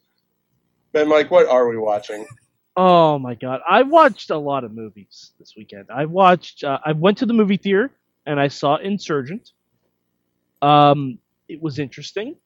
[0.94, 2.26] Ben, Mike, what are we watching?
[2.78, 5.88] Oh my god, I watched a lot of movies this weekend.
[5.94, 6.64] I watched.
[6.64, 7.92] Uh, I went to the movie theater
[8.26, 9.52] and I saw Insurgent.
[10.62, 11.18] Um,
[11.50, 12.38] it was interesting.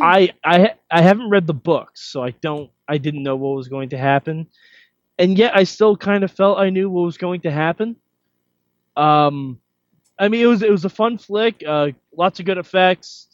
[0.00, 2.70] I I I haven't read the books, so I don't.
[2.88, 4.46] I didn't know what was going to happen,
[5.18, 7.96] and yet I still kind of felt I knew what was going to happen.
[8.96, 9.58] Um,
[10.18, 11.62] I mean, it was it was a fun flick.
[11.66, 13.28] Uh, lots of good effects.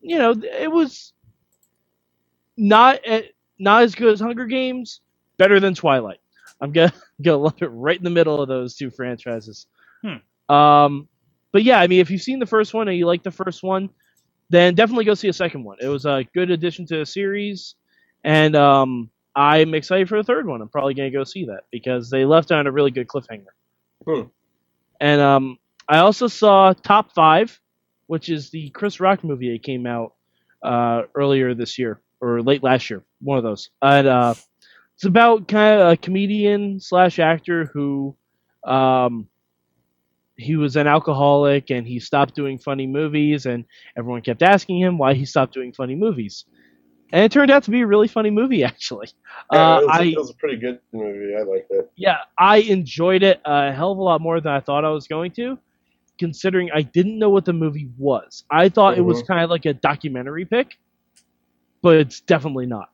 [0.00, 1.12] You know, it was
[2.56, 3.22] not eh,
[3.58, 5.00] not as good as Hunger Games,
[5.36, 6.20] better than Twilight.
[6.60, 9.66] I'm gonna gonna lump it right in the middle of those two franchises.
[10.48, 11.08] Um,
[11.52, 13.62] but yeah, I mean, if you've seen the first one and you like the first
[13.62, 13.90] one,
[14.50, 15.78] then definitely go see a second one.
[15.80, 17.74] It was a good addition to the series,
[18.22, 20.60] and um, I'm excited for the third one.
[20.60, 23.46] I'm probably gonna go see that because they left on a really good cliffhanger.
[24.06, 24.22] Hmm.
[25.00, 27.58] And um, I also saw Top Five,
[28.06, 30.14] which is the Chris Rock movie that came out
[30.62, 33.70] uh, earlier this year or late last year, one of those.
[33.82, 34.34] And uh,
[34.94, 38.16] it's about kind of a comedian slash actor who
[38.64, 39.28] um,
[40.36, 43.64] he was an alcoholic and he stopped doing funny movies, and
[43.96, 46.44] everyone kept asking him why he stopped doing funny movies.
[47.12, 49.08] And it turned out to be a really funny movie, actually.
[49.52, 51.34] Yeah, Uh, it, was, I it was a pretty good movie.
[51.36, 51.90] I liked it.
[51.96, 55.06] yeah, I enjoyed it a hell of a lot more than I thought I was
[55.06, 55.58] going to.
[56.18, 58.44] considering I didn't know what the movie was.
[58.50, 59.26] I thought it was Mhm.
[59.26, 60.78] kind of like a documentary pick,
[61.82, 62.88] but it's definitely not.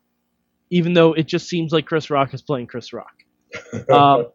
[0.71, 3.13] Even though it just seems like Chris Rock is playing Chris Rock.
[3.91, 4.25] Um,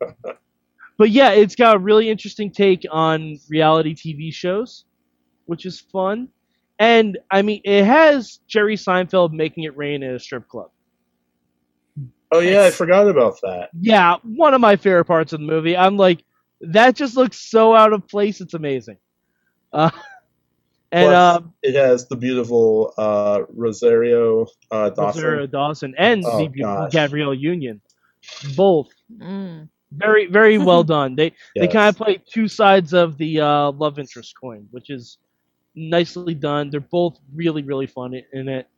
[0.99, 4.85] but yeah, it's got a really interesting take on reality TV shows,
[5.47, 6.29] which is fun.
[6.79, 10.71] And I mean, it has Jerry Seinfeld making it rain at a strip club.
[12.33, 13.71] oh yeah, I forgot about that.
[13.81, 15.77] Yeah, one of my favorite parts of the movie.
[15.77, 16.23] I'm like,
[16.61, 18.41] that just looks so out of place.
[18.41, 18.99] It's amazing.
[19.73, 19.91] Uh,
[20.93, 25.23] and Plus, um, it has the beautiful uh, Rosario uh, Dawson.
[25.23, 26.93] Rosario Dawson and Oh, the beautiful gosh.
[26.93, 27.81] Gabrielle Union,
[28.55, 29.69] both Mm.
[29.93, 31.15] Very very well done.
[31.15, 35.19] They they kind of play two sides of the uh, love interest coin, which is
[35.75, 36.71] nicely done.
[36.71, 38.69] They're both really really fun in it.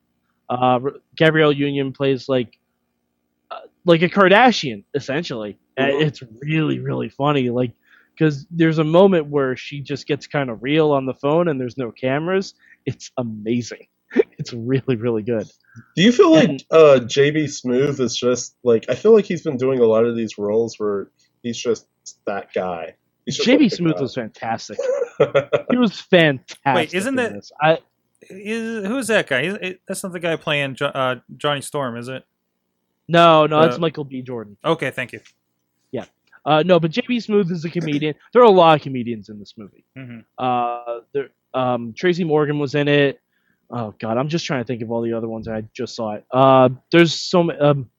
[0.50, 2.58] Uh, R- Gabrielle Union plays like
[3.50, 7.50] uh, like a Kardashian essentially, and it's really really funny.
[7.50, 7.72] Like
[8.18, 11.60] because there's a moment where she just gets kind of real on the phone and
[11.60, 12.54] there's no cameras.
[12.84, 13.86] It's amazing.
[14.38, 15.46] It's really really good.
[15.96, 19.42] Do you feel like And- uh, JB Smoove is just like I feel like he's
[19.42, 21.10] been doing a lot of these roles where
[21.42, 21.86] he's just
[22.24, 22.94] that guy.
[23.26, 24.00] He's just JB like Smooth guy.
[24.00, 24.78] was fantastic.
[25.70, 26.74] He was fantastic.
[26.74, 27.50] Wait, isn't that- this.
[27.60, 27.78] I
[28.30, 29.42] Is, who's that guy?
[29.42, 32.24] Is- it- that's not the guy playing jo- uh, Johnny Storm, is it?
[33.08, 34.56] no no that's Uh, Michael B Jordan.
[34.64, 35.20] Okay, thank you.
[35.92, 36.04] Yeah.
[36.44, 38.14] Uh, no, but JB Smoove is a comedian.
[38.32, 39.84] There are a lot of comedians in this movie.
[39.96, 43.20] hmm Uh, there, um, Tracy Morgan was in it.
[43.70, 45.46] Oh God, I'm just trying to think of all the other ones.
[45.48, 46.24] I just saw it.
[46.30, 47.90] Uh, there's so ma- um,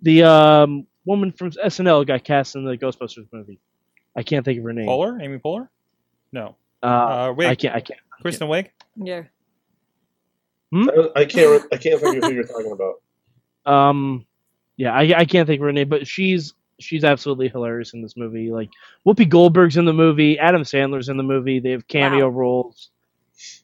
[0.00, 3.60] the um woman from SNL got cast in the Ghostbusters movie.
[4.16, 4.86] I can't think of her name.
[4.86, 5.22] Poehler?
[5.22, 5.68] Amy Poehler?
[6.32, 6.56] No.
[6.82, 7.46] Uh, Uh, Wiig.
[7.48, 7.74] I can't.
[7.74, 8.00] I can't.
[8.22, 8.68] Kristen Wiig?
[8.96, 9.22] Yeah.
[10.74, 11.64] I, I can't.
[11.72, 13.70] I can't think of who you're talking about.
[13.70, 14.26] Um,
[14.76, 18.16] yeah, I, I can't think of her name, but she's she's absolutely hilarious in this
[18.16, 18.50] movie.
[18.50, 18.70] Like
[19.06, 21.60] Whoopi Goldberg's in the movie, Adam Sandler's in the movie.
[21.60, 22.34] They have cameo Wow.
[22.38, 22.90] roles.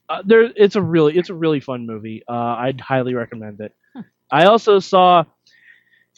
[0.07, 2.23] Uh, there, it's a really it's a really fun movie.
[2.27, 3.73] Uh, I'd highly recommend it.
[4.31, 5.23] I also saw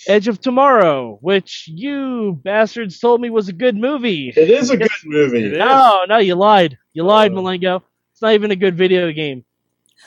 [0.08, 4.34] Edge of Tomorrow, which you bastards told me was a good movie.
[4.36, 5.52] It is a good movie.
[5.58, 6.78] No, no, you lied.
[6.94, 7.36] You lied, Oh.
[7.36, 7.82] Malengo.
[8.12, 9.46] It's not even a good video game.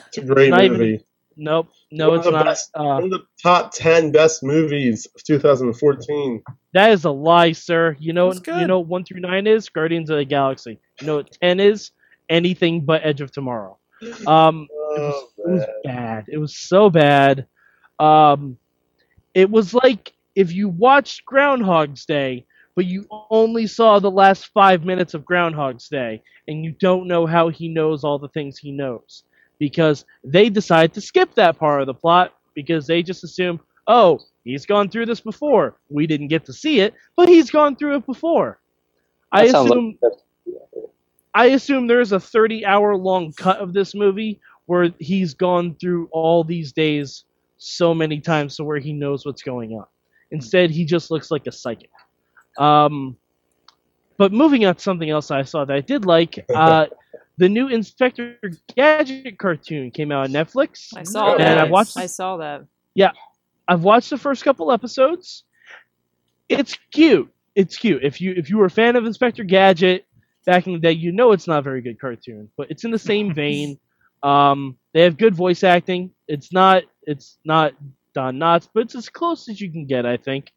[0.07, 1.05] It's a great Not even- movie.
[1.37, 2.45] Nope, no, One it's not.
[2.45, 6.41] best- Uh, One of the top ten best movies of 2014.
[6.73, 7.97] That is a lie, sir.
[7.99, 10.79] You know, That's you know, what one through nine is Guardians of the Galaxy.
[11.01, 11.91] You know what ten is?
[12.29, 13.77] Anything but Edge of Tomorrow.
[14.27, 16.25] Um, it was, Oh, it was bad.
[16.27, 17.47] It was so bad.
[17.99, 18.57] Um,
[19.33, 24.83] it was like if you watched Groundhog's Day, but you only saw the last five
[24.83, 28.71] minutes of Groundhog's Day, and you don't know how he knows all the things he
[28.71, 29.23] knows
[29.59, 34.19] because they decide to skip that part of the plot because they just assume, oh,
[34.43, 35.77] he's gone through this before.
[35.89, 38.59] We didn't get to see it, but he's gone through it before.
[39.31, 40.11] I That sounds assume like
[41.35, 46.07] I assume there's a 30 hour long cut of this movie where he's gone through
[46.11, 47.25] all these days
[47.57, 49.85] so many times to where he knows what's going on.
[50.31, 51.91] Instead, he just looks like a psychic.
[52.57, 53.15] Um,
[54.17, 56.87] but moving on to something else I saw that I did like, uh,
[57.37, 58.39] the new Inspector
[58.75, 60.95] Gadget cartoon came out on Netflix.
[60.95, 61.57] I saw And that.
[61.57, 62.63] I watched- I saw that.
[62.93, 63.11] Yeah,
[63.67, 65.43] I've watched the first couple episodes.
[66.47, 67.29] It's cute.
[67.55, 68.03] It's cute.
[68.05, 70.05] If you if you were a fan of Inspector Gadget
[70.45, 72.91] back in the day, you know it's not a very good cartoon, but it's in
[72.91, 73.79] the same vein.
[74.23, 76.11] Um, they have good voice acting.
[76.27, 77.73] It's not it's not
[78.13, 80.51] Don Knotts, but it's as close as you can get, I think.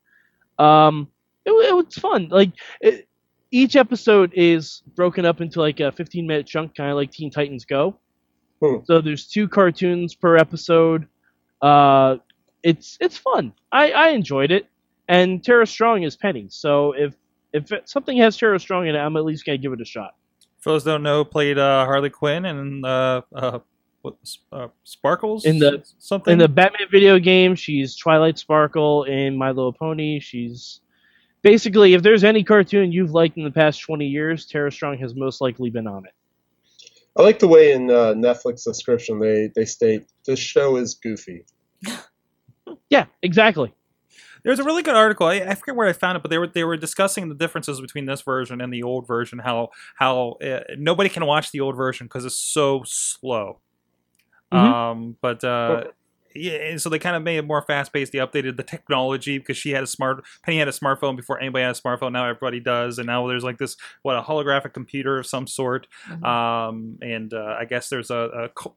[0.59, 1.09] Um,
[1.45, 2.29] it, it was fun.
[2.31, 3.09] Like it,
[3.51, 7.31] each episode is broken up into like a 15 minute chunk, kind of like Teen
[7.31, 7.99] Titans Go.
[8.63, 8.77] Hmm.
[8.85, 11.07] So there's two cartoons per episode.
[11.63, 12.17] Uh,
[12.63, 13.53] it's it's fun.
[13.71, 14.67] I, I enjoyed it,
[15.09, 16.47] and Tara Strong is Penny.
[16.51, 17.15] So if
[17.53, 19.85] if it- something has Tara Strong in it, I'm at least gonna give it a
[19.85, 20.15] shot.
[20.61, 23.59] For those don't know, played uh, Harley Quinn and uh, uh,
[24.03, 24.15] what,
[24.53, 26.33] uh, Sparkles In the- something.
[26.33, 29.05] In the Batman video game, she's Twilight Sparkle.
[29.05, 30.81] In My Little Pony, she's
[31.43, 35.15] basically if there's any cartoon you've liked in the past 20 years, Tara Strong has
[35.15, 36.13] most likely been on it.
[37.17, 41.45] I like the way in uh, Netflix description they they state this show is goofy.
[42.91, 43.75] Yeah, exactly.
[44.45, 45.27] There's a really good article.
[45.27, 47.81] I, I forget where I found it, but they were they were discussing the differences
[47.81, 49.39] between this version and the old version.
[49.41, 53.59] How how uh, nobody can watch the old version because it's so slow.
[54.53, 54.59] Mhm.
[54.59, 55.85] Um, but uh,
[56.35, 58.13] yeah, so they kind of made it more fast paced.
[58.13, 61.65] They updated the technology because she had a smart Penny had a smartphone before anybody
[61.65, 62.13] had a smartphone.
[62.13, 65.87] Now everybody does, and now there's like this what a holographic computer of some sort.
[66.09, 66.25] Mhm.
[66.25, 68.75] Um, and uh, I guess there's a, a co-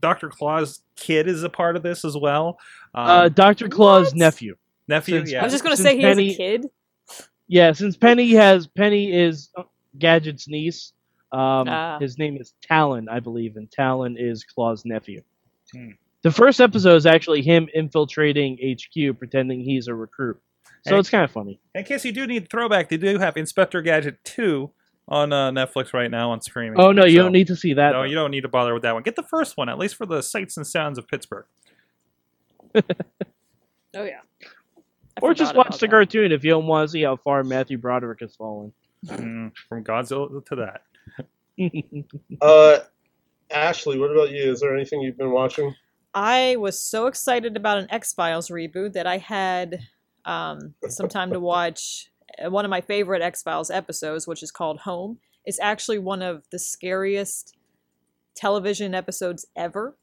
[0.00, 0.30] Dr.
[0.30, 2.58] Claw's kid is a part of this as well.
[2.94, 3.68] Um, Uh, Dr.
[3.68, 4.16] Claw's what?
[4.16, 4.56] nephew.
[4.90, 5.40] Nephew, since- yeah.
[5.40, 6.66] I was just gonna Since say he has Penny- a kid.
[7.48, 9.62] Yeah, since Penny has Penny is uh,
[9.98, 10.92] Gadget's niece,
[11.32, 11.96] Um, Ah.
[12.00, 15.22] His name is Talon, I believe, and Talon is Claw's nephew.
[15.72, 15.90] Hmm.
[16.22, 20.40] The first episode is actually him infiltrating HQ, pretending he's a recruit.
[20.86, 20.98] So Hey.
[21.00, 21.60] it's kind of funny.
[21.74, 24.70] In case you do need throwback, they do have Inspector Gadget 2
[25.06, 26.80] on uh, Netflix right now on streaming.
[26.80, 27.92] Oh no, you So- don't need to see that.
[27.92, 28.04] No, though.
[28.08, 29.04] you don't need to bother with that one.
[29.04, 31.46] Get the first one, at least for the sights and sounds of Pittsburgh.
[33.94, 34.20] Oh yeah.
[35.22, 35.90] I or just watch the that.
[35.90, 38.72] cartoon if you don't want to see how far Matthew Broderick has fallen.
[39.06, 40.82] Mm, from Godzilla to that.
[42.40, 42.78] Uh,
[43.50, 44.50] Ashley, what about you?
[44.50, 45.74] Is there anything you've been watching?
[46.14, 49.80] I was so excited about an X Files reboot that I had
[50.24, 52.10] um, some time to watch
[52.42, 55.18] uh, one of my favorite X Files episodes, which is called Home.
[55.44, 57.56] It's actually one of the scariest
[58.34, 59.96] television episodes ever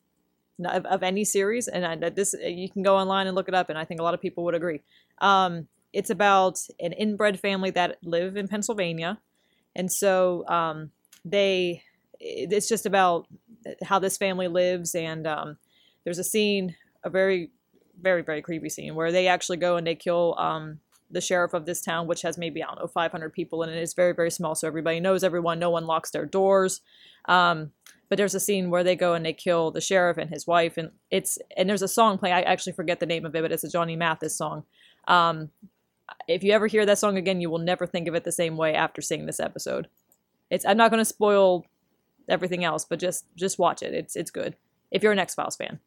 [0.66, 3.70] of, of any series, and I, this you can go online and look it up,
[3.70, 4.82] and I think a lot of people would agree.
[5.20, 9.20] Um, it's about an inbred family that live in Pennsylvania,
[9.76, 10.92] and so um,
[11.26, 11.84] they.
[12.20, 13.28] It's just about
[13.84, 15.58] how this family lives, and um,
[16.04, 17.52] there's a scene, a very,
[18.02, 20.80] very, very creepy scene where they actually go and they kill um,
[21.12, 23.72] the sheriff of this town, which has maybe I don't know 500 people and.
[23.72, 25.60] It's very, very small, so everybody knows everyone.
[25.60, 26.82] No one locks their doors.
[27.26, 27.72] Um,
[28.10, 30.78] but there's a scene where they go and they kill the sheriff and his wife,
[30.78, 32.36] and it's and there's a song playing.
[32.36, 34.64] I actually forget the name of it, but it's a Johnny Mathis song.
[35.08, 35.50] Um,
[36.28, 38.58] if you ever hear that song again, you will never think of it the same
[38.58, 39.88] way after seeing this episode.
[40.50, 41.66] It's I'm not going to spoil
[42.30, 43.94] everything else, but just just watch it.
[43.94, 44.56] It's it's good
[44.92, 45.80] if you're an X Files fan.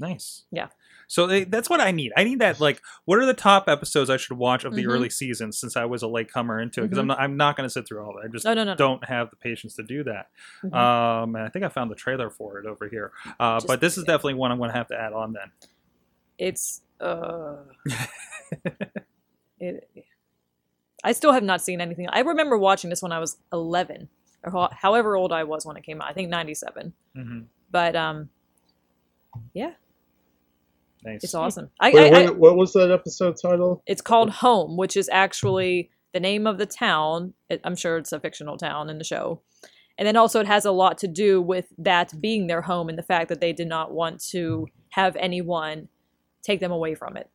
[0.00, 0.44] Nice.
[0.52, 0.68] Yeah.
[1.10, 2.12] So they, that's what I need.
[2.18, 2.60] I need that.
[2.60, 4.90] Like, what are the top episodes I should watch of the Mhm.
[4.92, 5.58] early seasons?
[5.58, 7.18] Since I was a late comer into it, because I'm not.
[7.18, 8.26] I'm not going to sit through all that.
[8.26, 10.28] I just No, no, no, don't have the patience to do that.
[10.62, 10.74] Mhm.
[10.74, 13.10] Um, and I think I found the trailer for it over here.
[13.40, 14.12] Uh, Just- but this is yeah.
[14.12, 15.50] definitely one I'm going to have to add on then.
[16.38, 17.56] It's uh
[19.60, 19.88] it
[21.04, 22.08] I still have not seen anything.
[22.08, 24.08] I remember watching this when I was 11
[24.44, 26.08] or ho- however old I was when it came out.
[26.10, 26.92] I think 97.
[27.14, 28.30] hmm But um
[29.54, 29.72] yeah,
[31.04, 31.22] Nice.
[31.22, 31.70] it's awesome.
[31.78, 33.82] I, Wait, I, I what, what was that episode title?
[33.86, 37.34] it's called Home, which is actually the name of the town.
[37.48, 39.42] It, I'm sure it's a fictional town in the show.
[39.96, 42.98] And then also it has a lot to do with that being their home and
[42.98, 45.88] the fact that they did not want to have anyone
[46.42, 47.28] take them away from it.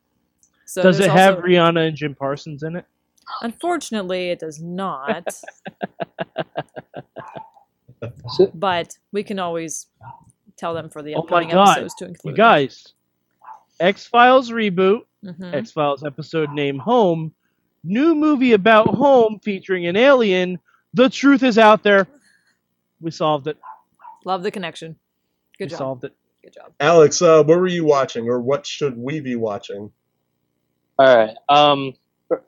[0.66, 2.84] So Does it have also- Rihanna and Jim Parsons in it?
[3.42, 5.26] Unfortunately, it does not.
[8.54, 9.86] But we can always
[10.56, 11.68] tell them for the Oh my upcoming God.
[11.78, 12.32] episodes to include.
[12.32, 12.92] You guys,
[13.80, 17.32] X Files reboot, hmm X Files episode named Home,
[17.82, 20.58] new movie about home featuring an alien.
[20.92, 22.06] The truth is out there.
[23.00, 23.56] We solved it.
[24.26, 24.96] Love the connection.
[25.58, 25.78] Good we job.
[25.78, 26.12] solved it.
[26.44, 26.72] Good job.
[26.78, 29.90] Alex, uh, what were you watching, or what should we be watching?
[30.98, 31.34] All right.
[31.48, 31.94] Um.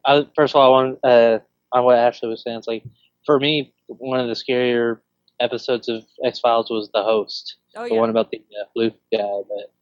[0.05, 1.39] I, first of all, I want uh
[1.73, 2.59] on what Ashley was saying.
[2.59, 2.85] It's like
[3.25, 4.99] for me, one of the scarier
[5.41, 7.91] episodes of X Files was the host, Oh yeah.
[7.91, 9.19] the one about the uh, blue guy.
[9.49, 9.73] But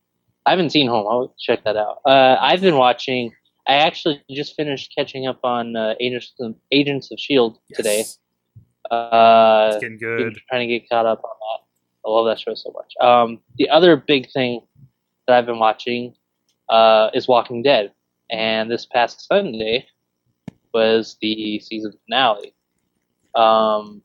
[0.47, 1.07] I haven't seen Home.
[1.09, 2.01] I'll check that out.
[2.07, 3.33] Uh, I've been watching.
[3.67, 8.05] I actually just finished catching up on uh, Agents of, Agents of Shield E today.
[8.91, 10.39] Uh, It's getting good.
[10.51, 11.64] trying to get caught up on that.
[12.07, 12.95] I love that show so much.
[13.01, 14.61] Um, the other big thing
[15.27, 16.15] that I've been watching
[16.69, 17.93] uh, is Walking Dead,
[18.31, 19.87] and this past Sunday
[20.73, 22.55] was the season finale.
[23.35, 24.03] Um,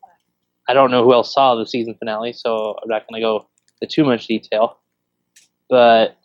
[0.68, 3.50] I don't know who else saw the season finale, so I'm not going to go
[3.82, 4.80] into too much detail.
[5.70, 6.18] But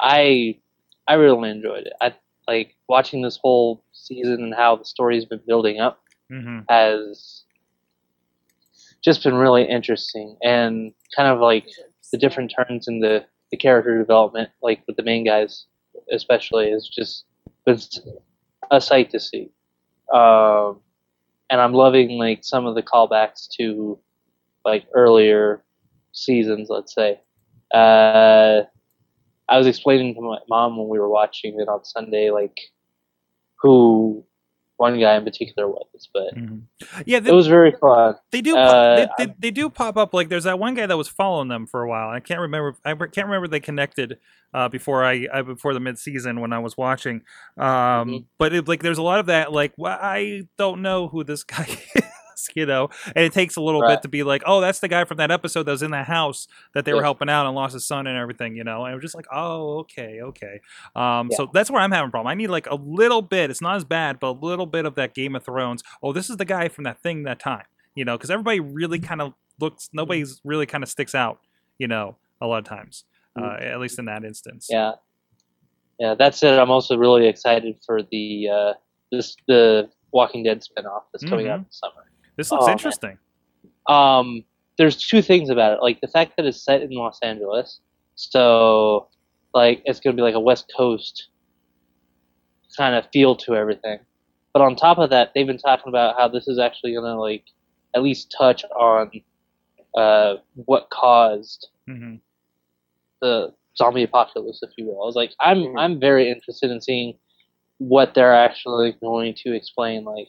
[0.00, 0.58] I
[1.06, 1.92] I really enjoyed it.
[2.00, 2.14] I
[2.46, 6.00] like watching this whole season and how the story's been building up
[6.30, 7.43] hmm has
[9.04, 11.66] just been really interesting and kind of like
[12.10, 15.66] the different turns in the, the character development, like with the main guys
[16.10, 17.24] especially, is just
[17.66, 18.00] it's
[18.70, 19.50] a sight to see.
[20.12, 20.80] Um,
[21.50, 23.98] and I'm loving like some of the callbacks to
[24.64, 25.62] like earlier
[26.12, 27.20] seasons, let's say.
[27.72, 28.62] Uh,
[29.48, 32.58] I was explaining to my mom when we were watching it on Sunday, like
[33.60, 34.03] who
[34.84, 36.58] one guy in particular was, but hmm
[37.06, 38.16] Yeah, it was very fun.
[38.32, 38.56] they do.
[38.56, 40.12] uh, they, they, they do pop up.
[40.12, 42.10] Like there's that one guy that was following them for a while.
[42.10, 42.76] I can't remember.
[42.84, 44.18] I can't remember they connected
[44.52, 47.22] uh, before I, I before the mid season when I was watching.
[47.56, 48.24] Um, Mhm.
[48.38, 49.52] But it, like there's a lot of that.
[49.52, 52.02] Like well, I don't know who this guy is.
[52.54, 53.94] You know, and it takes a little Right.
[53.96, 56.06] bit to be like, oh, that's the guy from that episode that was in that
[56.06, 58.56] house that they were helping out and lost his son and everything.
[58.56, 60.60] You know, and I'm just like, oh, okay, okay.
[60.96, 61.36] Um, Yeah.
[61.36, 62.30] So that's where I'm having a problem.
[62.30, 63.50] I need like a little bit.
[63.50, 65.82] It's not as bad, but a little bit of that Game of Thrones.
[66.02, 67.64] Oh, this is the guy from that thing that time.
[67.94, 69.88] You know, because everybody really kind of looks.
[69.92, 71.38] Nobody's really kind of sticks out.
[71.78, 73.04] You know, a lot of times,
[73.40, 74.68] uh, at least in that instance.
[74.70, 74.92] Yeah,
[75.98, 76.14] yeah.
[76.14, 76.58] That's it.
[76.58, 78.72] I'm also really excited for the uh,
[79.12, 81.66] this the Walking Dead spinoff that's coming out Mhm.
[81.66, 82.10] this summer.
[82.36, 82.72] This looks Oh, man.
[82.72, 83.18] interesting.
[83.88, 84.44] Um,
[84.78, 87.80] there's two things about it, like the fact that it's set in Los Angeles,
[88.16, 89.08] so
[89.54, 91.28] like it's gonna be like a West Coast
[92.76, 93.98] kind of feel to everything.
[94.52, 97.44] But on top of that, they've been talking about how this is actually gonna like
[97.94, 99.10] at least touch on
[99.96, 102.16] uh, what caused hmm
[103.20, 105.02] the zombie apocalypse, if you will.
[105.02, 105.74] I was like, I'm Mhm.
[105.78, 107.18] I'm very interested in seeing
[107.78, 110.28] what they're actually going to explain, like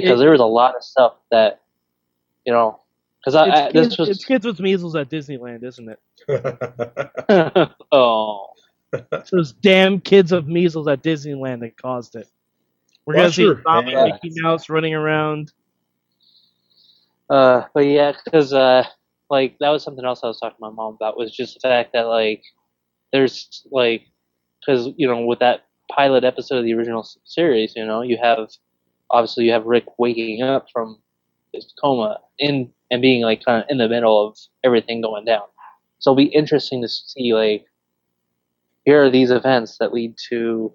[0.00, 1.60] because It- there was a lot of stuff that
[2.44, 2.80] you know,
[3.20, 6.00] because I, I this kids, was it's kids with measles at Disneyland, isn't it?
[7.92, 8.48] oh
[9.12, 12.28] It's those damn kids of measles at Disneyland that caused it.
[13.06, 13.94] We're gonna Wash see your zombie.
[13.96, 15.52] Mickey Mouse running around.
[17.28, 18.84] Uh, but yeah, because uh,
[19.30, 21.60] like that was something else I was talking to my mom about was just the
[21.68, 22.42] fact that like
[23.12, 24.02] there's like
[24.60, 28.48] because you know with that pilot episode of the original series, you know you have
[29.10, 30.98] obviously you have Rick waking up from
[31.52, 35.42] his coma in and being like kind of in the middle of everything going down.
[35.98, 37.66] So it'll be interesting to see like
[38.84, 40.72] here are these events that lead to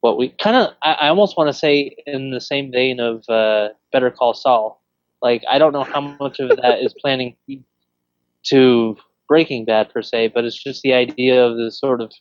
[0.00, 3.28] what we kind of I, I almost want to say in the same vein of
[3.28, 4.82] uh, Better Call Saul.
[5.20, 7.36] Like I don't know how much of that is planning
[8.44, 8.96] to
[9.28, 12.12] Breaking Bad per se, but it's just the idea of the sort of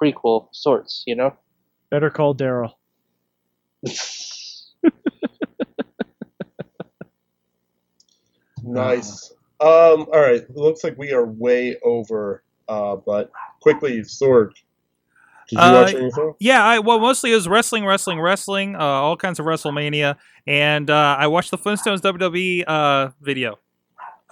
[0.00, 1.34] prequel sorts, you know.
[1.90, 2.74] Better call Daryl.
[8.62, 9.30] Nice.
[9.60, 10.36] Um, all right.
[10.42, 12.42] It looks like we are way over.
[12.68, 14.50] Uh, but quickly, Sorg.
[15.48, 16.34] Did you Uh, watch anything?
[16.38, 20.16] Yeah, I well mostly it was wrestling, wrestling, wrestling, uh, all kinds of WrestleMania,
[20.46, 23.58] and uh, I watched the Flintstones WWE uh, video.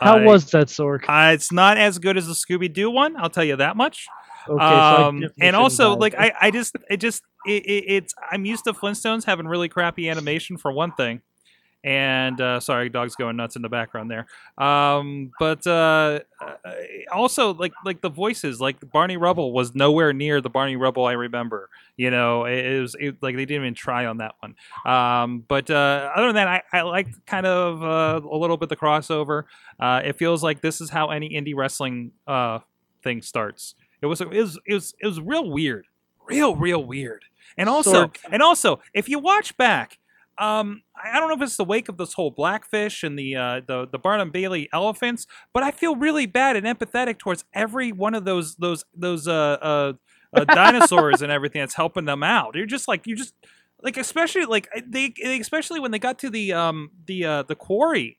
[0.00, 1.04] How I- was that, Sorg?
[1.08, 3.16] Uh, it's not as good as the Scooby Doo one.
[3.16, 4.06] I'll tell you that much.
[4.48, 6.14] Okay, so um, definitely and also, like.
[6.14, 8.14] I, I just, it just, it, it, it's.
[8.30, 11.20] I'm used to Flintstones having really crappy animation for one thing,
[11.84, 14.26] and uh, sorry, dog's going nuts in the background there.
[14.56, 16.54] Um, but uh, uh,
[17.12, 21.12] also, like, like the voices, like Barney Rubble was nowhere near the Barney Rubble I
[21.12, 21.68] remember.
[21.96, 24.54] You know, it, it was it, like they didn't even try on that one.
[24.86, 28.68] Um, but uh, other than that, I, I like kind of uh, a little bit
[28.68, 29.44] the crossover.
[29.78, 32.60] Uh, it feels like this is how any indie wrestling uh,
[33.02, 33.74] thing starts.
[34.02, 35.86] It was it was it was it was real weird,
[36.26, 37.24] real real weird.
[37.56, 38.16] And also Sorg.
[38.30, 39.98] and also, if you watch back,
[40.38, 43.60] um, I don't know if it's the wake of this whole Blackfish and the uh,
[43.66, 48.14] the the Barnum Bailey elephants, but I feel really bad and empathetic towards every one
[48.14, 49.92] of those those those uh, uh,
[50.32, 52.54] uh dinosaurs and everything that's helping them out.
[52.54, 53.34] You're just like you just
[53.82, 58.18] like especially like they especially when they got to the um the uh the quarry,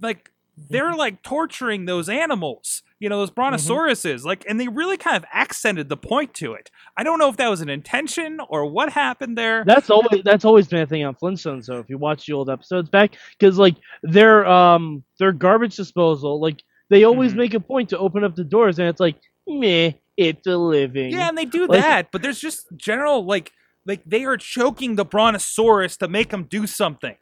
[0.00, 5.16] like they're like torturing those animals, you know, those brontosauruses, like, and they really kind
[5.16, 6.70] of accented the point to it.
[6.96, 9.64] I don't know if that was an intention or what happened there.
[9.64, 11.66] That's always that's always been a thing on Flintstones.
[11.66, 11.78] though.
[11.80, 16.62] if you watch the old episodes back, because like their um their garbage disposal, like
[16.88, 17.36] they always Mhm.
[17.38, 19.16] make a point to open up the doors, and it's like
[19.48, 21.10] meh, it's a living.
[21.10, 23.50] Yeah, and they do Like- that, but there's just general like
[23.86, 27.16] like they are choking the brontosaurus to make them do something.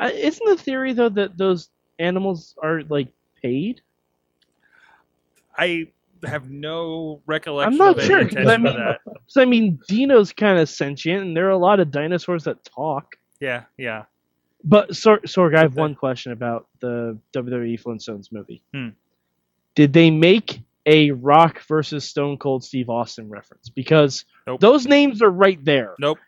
[0.00, 3.08] Isn't the theory though that those animals are like
[3.42, 3.80] paid?
[5.56, 5.88] I
[6.24, 9.00] have no recollection I'm not of sure, any 'cause intention I mean- that.
[9.30, 12.64] So I mean, Dino's kind of sentient, and there are a lot of dinosaurs that
[12.64, 13.16] talk.
[13.40, 14.04] Yeah, yeah.
[14.64, 18.62] But Sor- Sorg, I have one question about the WWE Flintstones movie.
[18.72, 18.88] Hmm.
[19.74, 23.68] Did they make a Rock versus Stone Cold Steve Austin reference?
[23.68, 24.60] Because Nope.
[24.60, 25.94] those names are right there.
[26.00, 26.18] Nope.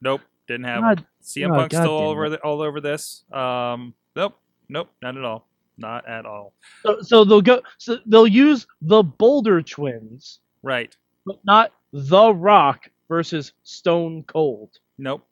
[0.00, 0.20] Nope.
[0.46, 1.06] Didn't have God.
[1.24, 3.24] CM oh, Punk's still all over the, all over this.
[3.32, 4.38] Um, nope.
[4.68, 4.90] Nope.
[5.02, 5.46] Not at all.
[5.78, 6.52] Not at all.
[6.82, 7.60] so, so they'll go.
[7.78, 10.96] So they'll use the Boulder Twins, Right.
[11.26, 14.70] but not the Rock versus Stone Cold.
[14.98, 15.26] Nope.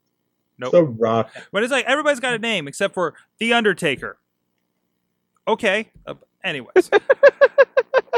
[0.59, 0.71] Nope.
[0.71, 1.31] The Rock.
[1.51, 4.17] But it's like everybody's got a name except for The Undertaker.
[5.47, 5.89] Okay.
[6.05, 6.13] Uh,
[6.43, 6.89] anyways.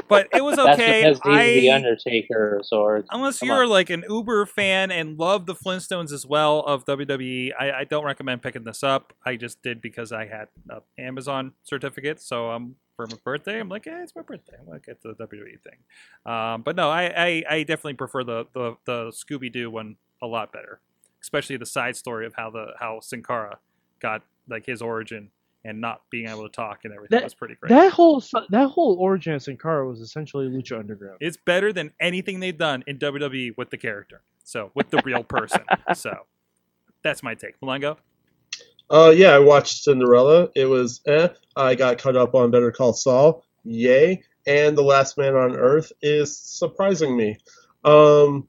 [0.08, 1.04] but it was okay.
[1.04, 3.70] That's because he's the I, Undertaker, or unless Come you're on.
[3.70, 8.06] like an Uber fan and love the Flintstones as well of WWE, I, I don't
[8.06, 9.14] recommend picking this up.
[9.26, 12.22] I just did because I had an Amazon certificate.
[12.22, 14.56] So um, for my birthday, I'm like, eh, it's my birthday.
[14.60, 16.32] I'm to get the WWE thing.
[16.32, 20.28] Um, but no, I, I, I definitely prefer the, the, the Scooby Doo one a
[20.28, 20.80] lot better,
[21.22, 23.60] especially the side story of how the how Sin Cara
[24.00, 25.30] got like his origin
[25.68, 27.70] and not being able to talk and everything That- was pretty great.
[27.70, 31.18] That whole that whole origin of Sin Cara was essentially Lucha Underground.
[31.20, 34.22] It's better than anything they've done in WWE with the character.
[34.44, 35.62] So with the real person.
[35.94, 36.26] so
[37.04, 37.60] that's my take.
[37.60, 37.98] Malengo?
[38.90, 40.50] Uh, yeah, I watched Cinderella.
[40.56, 41.28] It was eh.
[41.56, 43.44] I got caught up on Better Call Saul.
[43.66, 44.24] Yay.
[44.46, 47.38] And The Last Man on Earth is surprising me.
[47.84, 48.48] Um,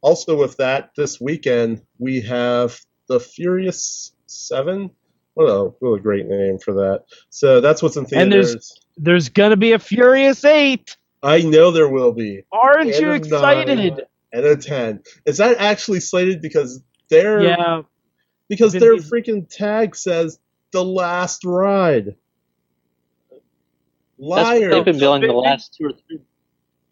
[0.00, 4.90] also, with that, this weekend we have The Furious Seven
[5.36, 7.04] What a what a great name for that.
[7.30, 8.22] So that's what's in theaters.
[8.24, 10.96] And there's- There's gonna be a Furious Eight.
[11.22, 12.42] I know there will be.
[12.52, 13.78] Aren't And you excited?
[13.78, 14.00] nine
[14.32, 15.02] And a ten.
[15.26, 17.82] Is that actually slated because their Yeah,
[18.48, 19.10] because Vin their Diesel.
[19.18, 20.38] freaking tag says
[20.72, 22.16] the last ride.
[23.30, 23.40] That's
[24.18, 24.60] Liar.
[24.70, 26.20] what they've been billing the last two or three.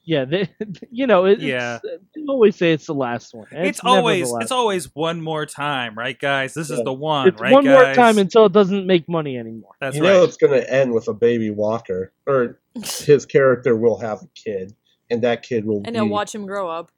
[0.05, 0.25] Yeah.
[0.25, 0.49] They,
[0.91, 1.81] you know, it, Yeah.
[1.85, 3.47] Uh, they always say it's the last one.
[3.51, 6.55] and It's, always last it's always one more time, right, guys?
[6.55, 9.73] This is the one, It's right, one more time until it doesn't make money anymore.
[9.81, 10.11] That's you right.
[10.11, 14.29] know it's going to end with a baby Walker, or his character will have a
[14.35, 14.75] kid,
[15.11, 16.91] and that kid will And be then watch him grow up.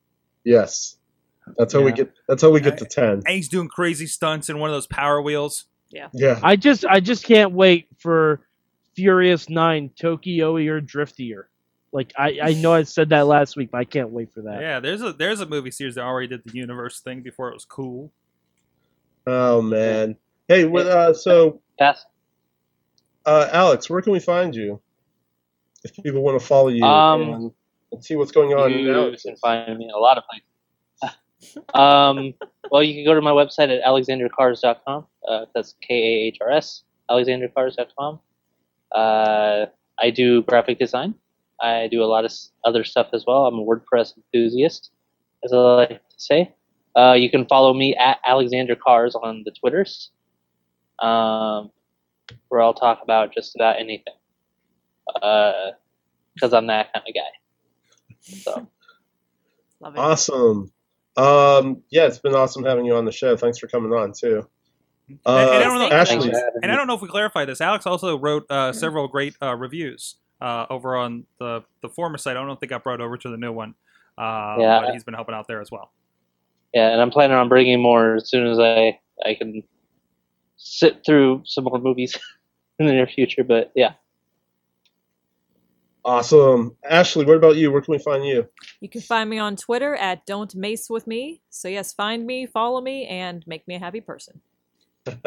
[0.45, 0.97] yes.
[1.59, 2.13] That's how we get.
[2.27, 3.23] That's how we get to ten.
[3.25, 5.67] and he's doing crazy stunts in one of those power wheels.
[5.91, 8.41] Yeah, yeah, I just, I just can't wait for
[8.97, 11.49] Furious Nine Tokyo or Driftier.
[11.97, 14.61] Like I, I know I said that last week, but I can't wait for that.
[14.61, 17.55] Yeah, there's a there's a movie series that already did the universe thing before it
[17.55, 18.13] was cool.
[19.27, 20.17] Oh man.
[20.47, 22.05] Hey, what, uh, so Pass.
[23.25, 24.79] uh, Alex, where can we find you?
[25.85, 27.53] If people want to follow you Um, and,
[27.93, 29.23] and see what's going on in you Alex.
[29.23, 31.17] can find me a lot of places.
[31.75, 32.35] um,
[32.71, 35.07] well, you can go to my website at alexanderkahrs.com.
[35.27, 38.21] Uh, that's K A H R S, alexanderkahrs.com.
[38.95, 39.67] Uh,
[39.99, 41.15] I do graphic design.
[41.61, 42.33] I do a lot of
[42.65, 43.47] other stuff as well.
[43.47, 44.91] I'm a WordPress enthusiast,
[45.45, 46.55] as I like to say.
[46.97, 50.11] Uh, you can follow me at Alexander Kahrs on the Twitters,
[51.01, 51.71] um,
[52.49, 54.15] where I'll talk about just about anything.
[55.15, 58.21] Because I'm that kind of guy.
[58.21, 58.69] So.
[59.81, 59.99] Love it.
[59.99, 60.73] Awesome.
[61.17, 63.37] Um, yeah, it's been awesome having you on the show.
[63.37, 64.47] Thanks for coming on too.
[65.09, 66.73] and, Uh, and I don't know, Ashley, Thanks for having and.
[66.73, 67.61] I don't know if we clarified this.
[67.61, 72.33] Alex also wrote uh, several great uh, reviews uh, over on the the former site.
[72.37, 73.75] I don't know if they got brought over to the new one.
[74.19, 74.81] Uh, Yeah.
[74.81, 75.93] but he's been helping out there as well.
[76.75, 79.63] Yeah, and I'm planning on bringing more as soon as I I can
[80.57, 82.19] sit through some more movies
[82.79, 83.45] in the near future.
[83.45, 83.95] But yeah,
[86.05, 86.77] awesome.
[86.89, 87.71] Ashley, what about you?
[87.73, 88.49] Where can we find you?
[88.81, 91.41] You can find me on Twitter at Don't Mace with Me.
[91.51, 94.41] So yes, find me, follow me, and make me a happy person.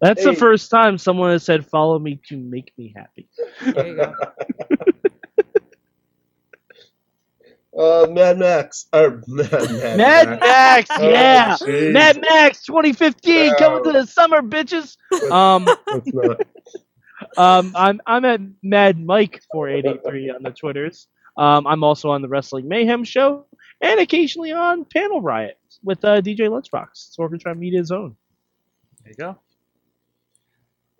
[0.00, 0.30] That's Hey.
[0.30, 3.28] the first time someone has said, "Follow me to make me happy."
[3.64, 4.14] There.
[7.78, 8.86] Uh, Mad Max.
[8.92, 11.92] Or Mad, Mad, Mad Max, Oh, yeah, jeez.
[11.92, 14.96] Mad Max 2015 coming to the summer, bitches.
[15.30, 15.68] Um,
[17.36, 21.06] um, I'm I'm at Mad Mike 483 on the Twitters.
[21.36, 23.44] Um, I'm also on the Wrestling Mayhem show
[23.82, 28.16] and occasionally on Panel Riot with uh, DJ Lunchbox, Sorgatron Media's own.
[29.04, 29.38] There you go.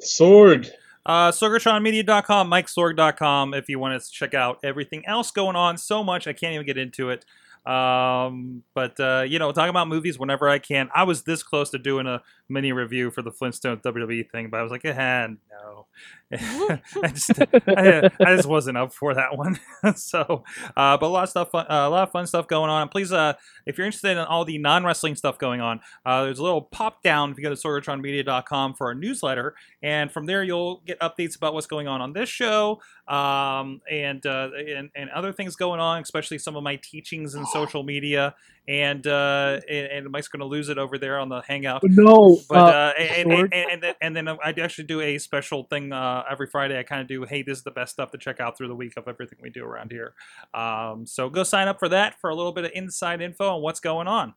[0.03, 0.70] Sorg.
[1.05, 5.78] Uh, SorgatronMedia.com, MikeSorg.com if you want to check out everything else going on.
[5.78, 7.24] So much, I can't even get into it.
[7.64, 10.88] Um, but, uh, you know, talking about movies whenever I can.
[10.94, 14.61] I was this close to doing a mini review for the Flintstones WWE thing, but
[14.61, 15.86] I was like, eh, no.
[16.32, 17.30] I, just,
[17.68, 19.59] I, I just wasn't up for that one.
[19.97, 20.44] so,
[20.76, 22.88] uh, but a lot of stuff, fun, uh, a lot of fun stuff going on.
[22.88, 23.34] Please, uh,
[23.64, 26.62] if you're interested in all the non wrestling stuff going on, uh, there's a little
[26.62, 29.55] pop down if you go to sorgatronmedia.com for our newsletter.
[29.82, 34.24] And from there, you'll get updates about what's going on on this show um, and,
[34.26, 38.34] uh, and and other things going on, especially some of my teachings in social media.
[38.68, 41.82] And uh, and, and Mike's going to lose it over there on the Hangout.
[41.84, 45.18] No, But uh, uh, and, and, and, and, then, and then I actually do a
[45.18, 46.76] special thing uh, every Friday.
[46.76, 48.74] I kind of do, hey, this is the best stuff to check out through the
[48.74, 50.14] week of everything we do around here.
[50.52, 53.62] Um, so go sign up for that for a little bit of inside info on
[53.62, 54.34] what's going on.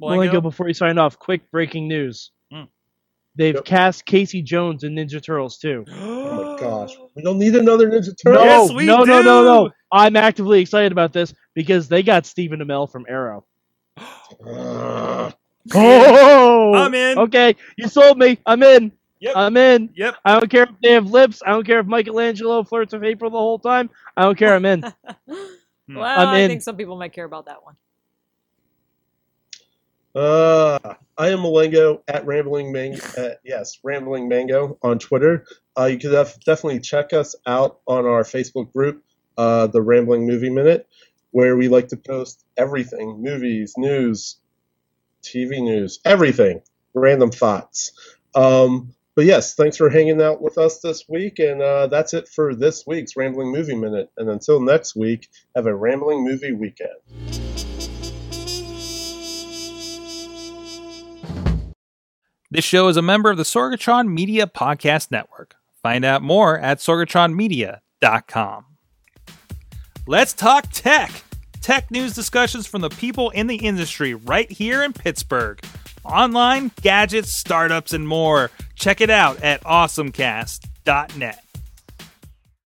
[0.00, 2.32] Malenko, before you sign off, quick breaking news.
[2.52, 2.68] Mm.
[3.34, 3.64] They've Yep.
[3.64, 5.84] cast Casey Jones in Ninja Turtles too.
[5.90, 6.94] Oh my gosh.
[7.14, 8.44] We don't need another Ninja Turtle.
[8.44, 9.70] No, Yes, we no, no, no, no.
[9.92, 9.98] Do!
[9.98, 13.44] I'm actively excited about this because they got Stephen Amell from Arrow.
[15.72, 17.18] Oh, I'm in.
[17.18, 18.38] Okay, you sold me.
[18.46, 18.90] I'm in.
[19.20, 19.32] Yep.
[19.36, 19.90] I'm in.
[19.94, 20.16] Yep.
[20.24, 21.40] I don't care if they have lips.
[21.46, 23.88] I don't care if Michelangelo flirts with April the whole time.
[24.16, 24.56] I don't care.
[24.56, 24.80] I'm in.
[25.28, 25.40] well,
[25.88, 27.76] I'm I think some people might care about that one.
[30.14, 30.78] Uh,
[31.16, 33.00] I am Malengo at Rambling Mango.
[33.16, 35.46] Uh, yes, Rambling Mango on Twitter.
[35.78, 39.02] Uh, you can def- definitely check us out on our Facebook group,
[39.36, 40.86] uh, the Rambling Movie Minute,
[41.30, 44.36] where we like to post everything movies, news,
[45.22, 46.62] TV news, everything,
[46.94, 47.92] random thoughts.
[48.34, 51.38] Um, but yes, thanks for hanging out with us this week.
[51.38, 54.10] And uh, that's it for this week's Rambling Movie Minute.
[54.16, 56.90] And until next week, have a Rambling Movie Weekend.
[62.50, 65.56] This show is a member of the Sorgatron Media Podcast Network.
[65.82, 68.71] Find out more at sorgatronmedia.com.
[70.06, 71.12] Let's talk tech.
[71.60, 75.64] Tech news discussions from the people in the industry right here in Pittsburgh.
[76.04, 78.50] Online, gadgets, startups, and more.
[78.74, 81.44] Check it out at awesomecast.net.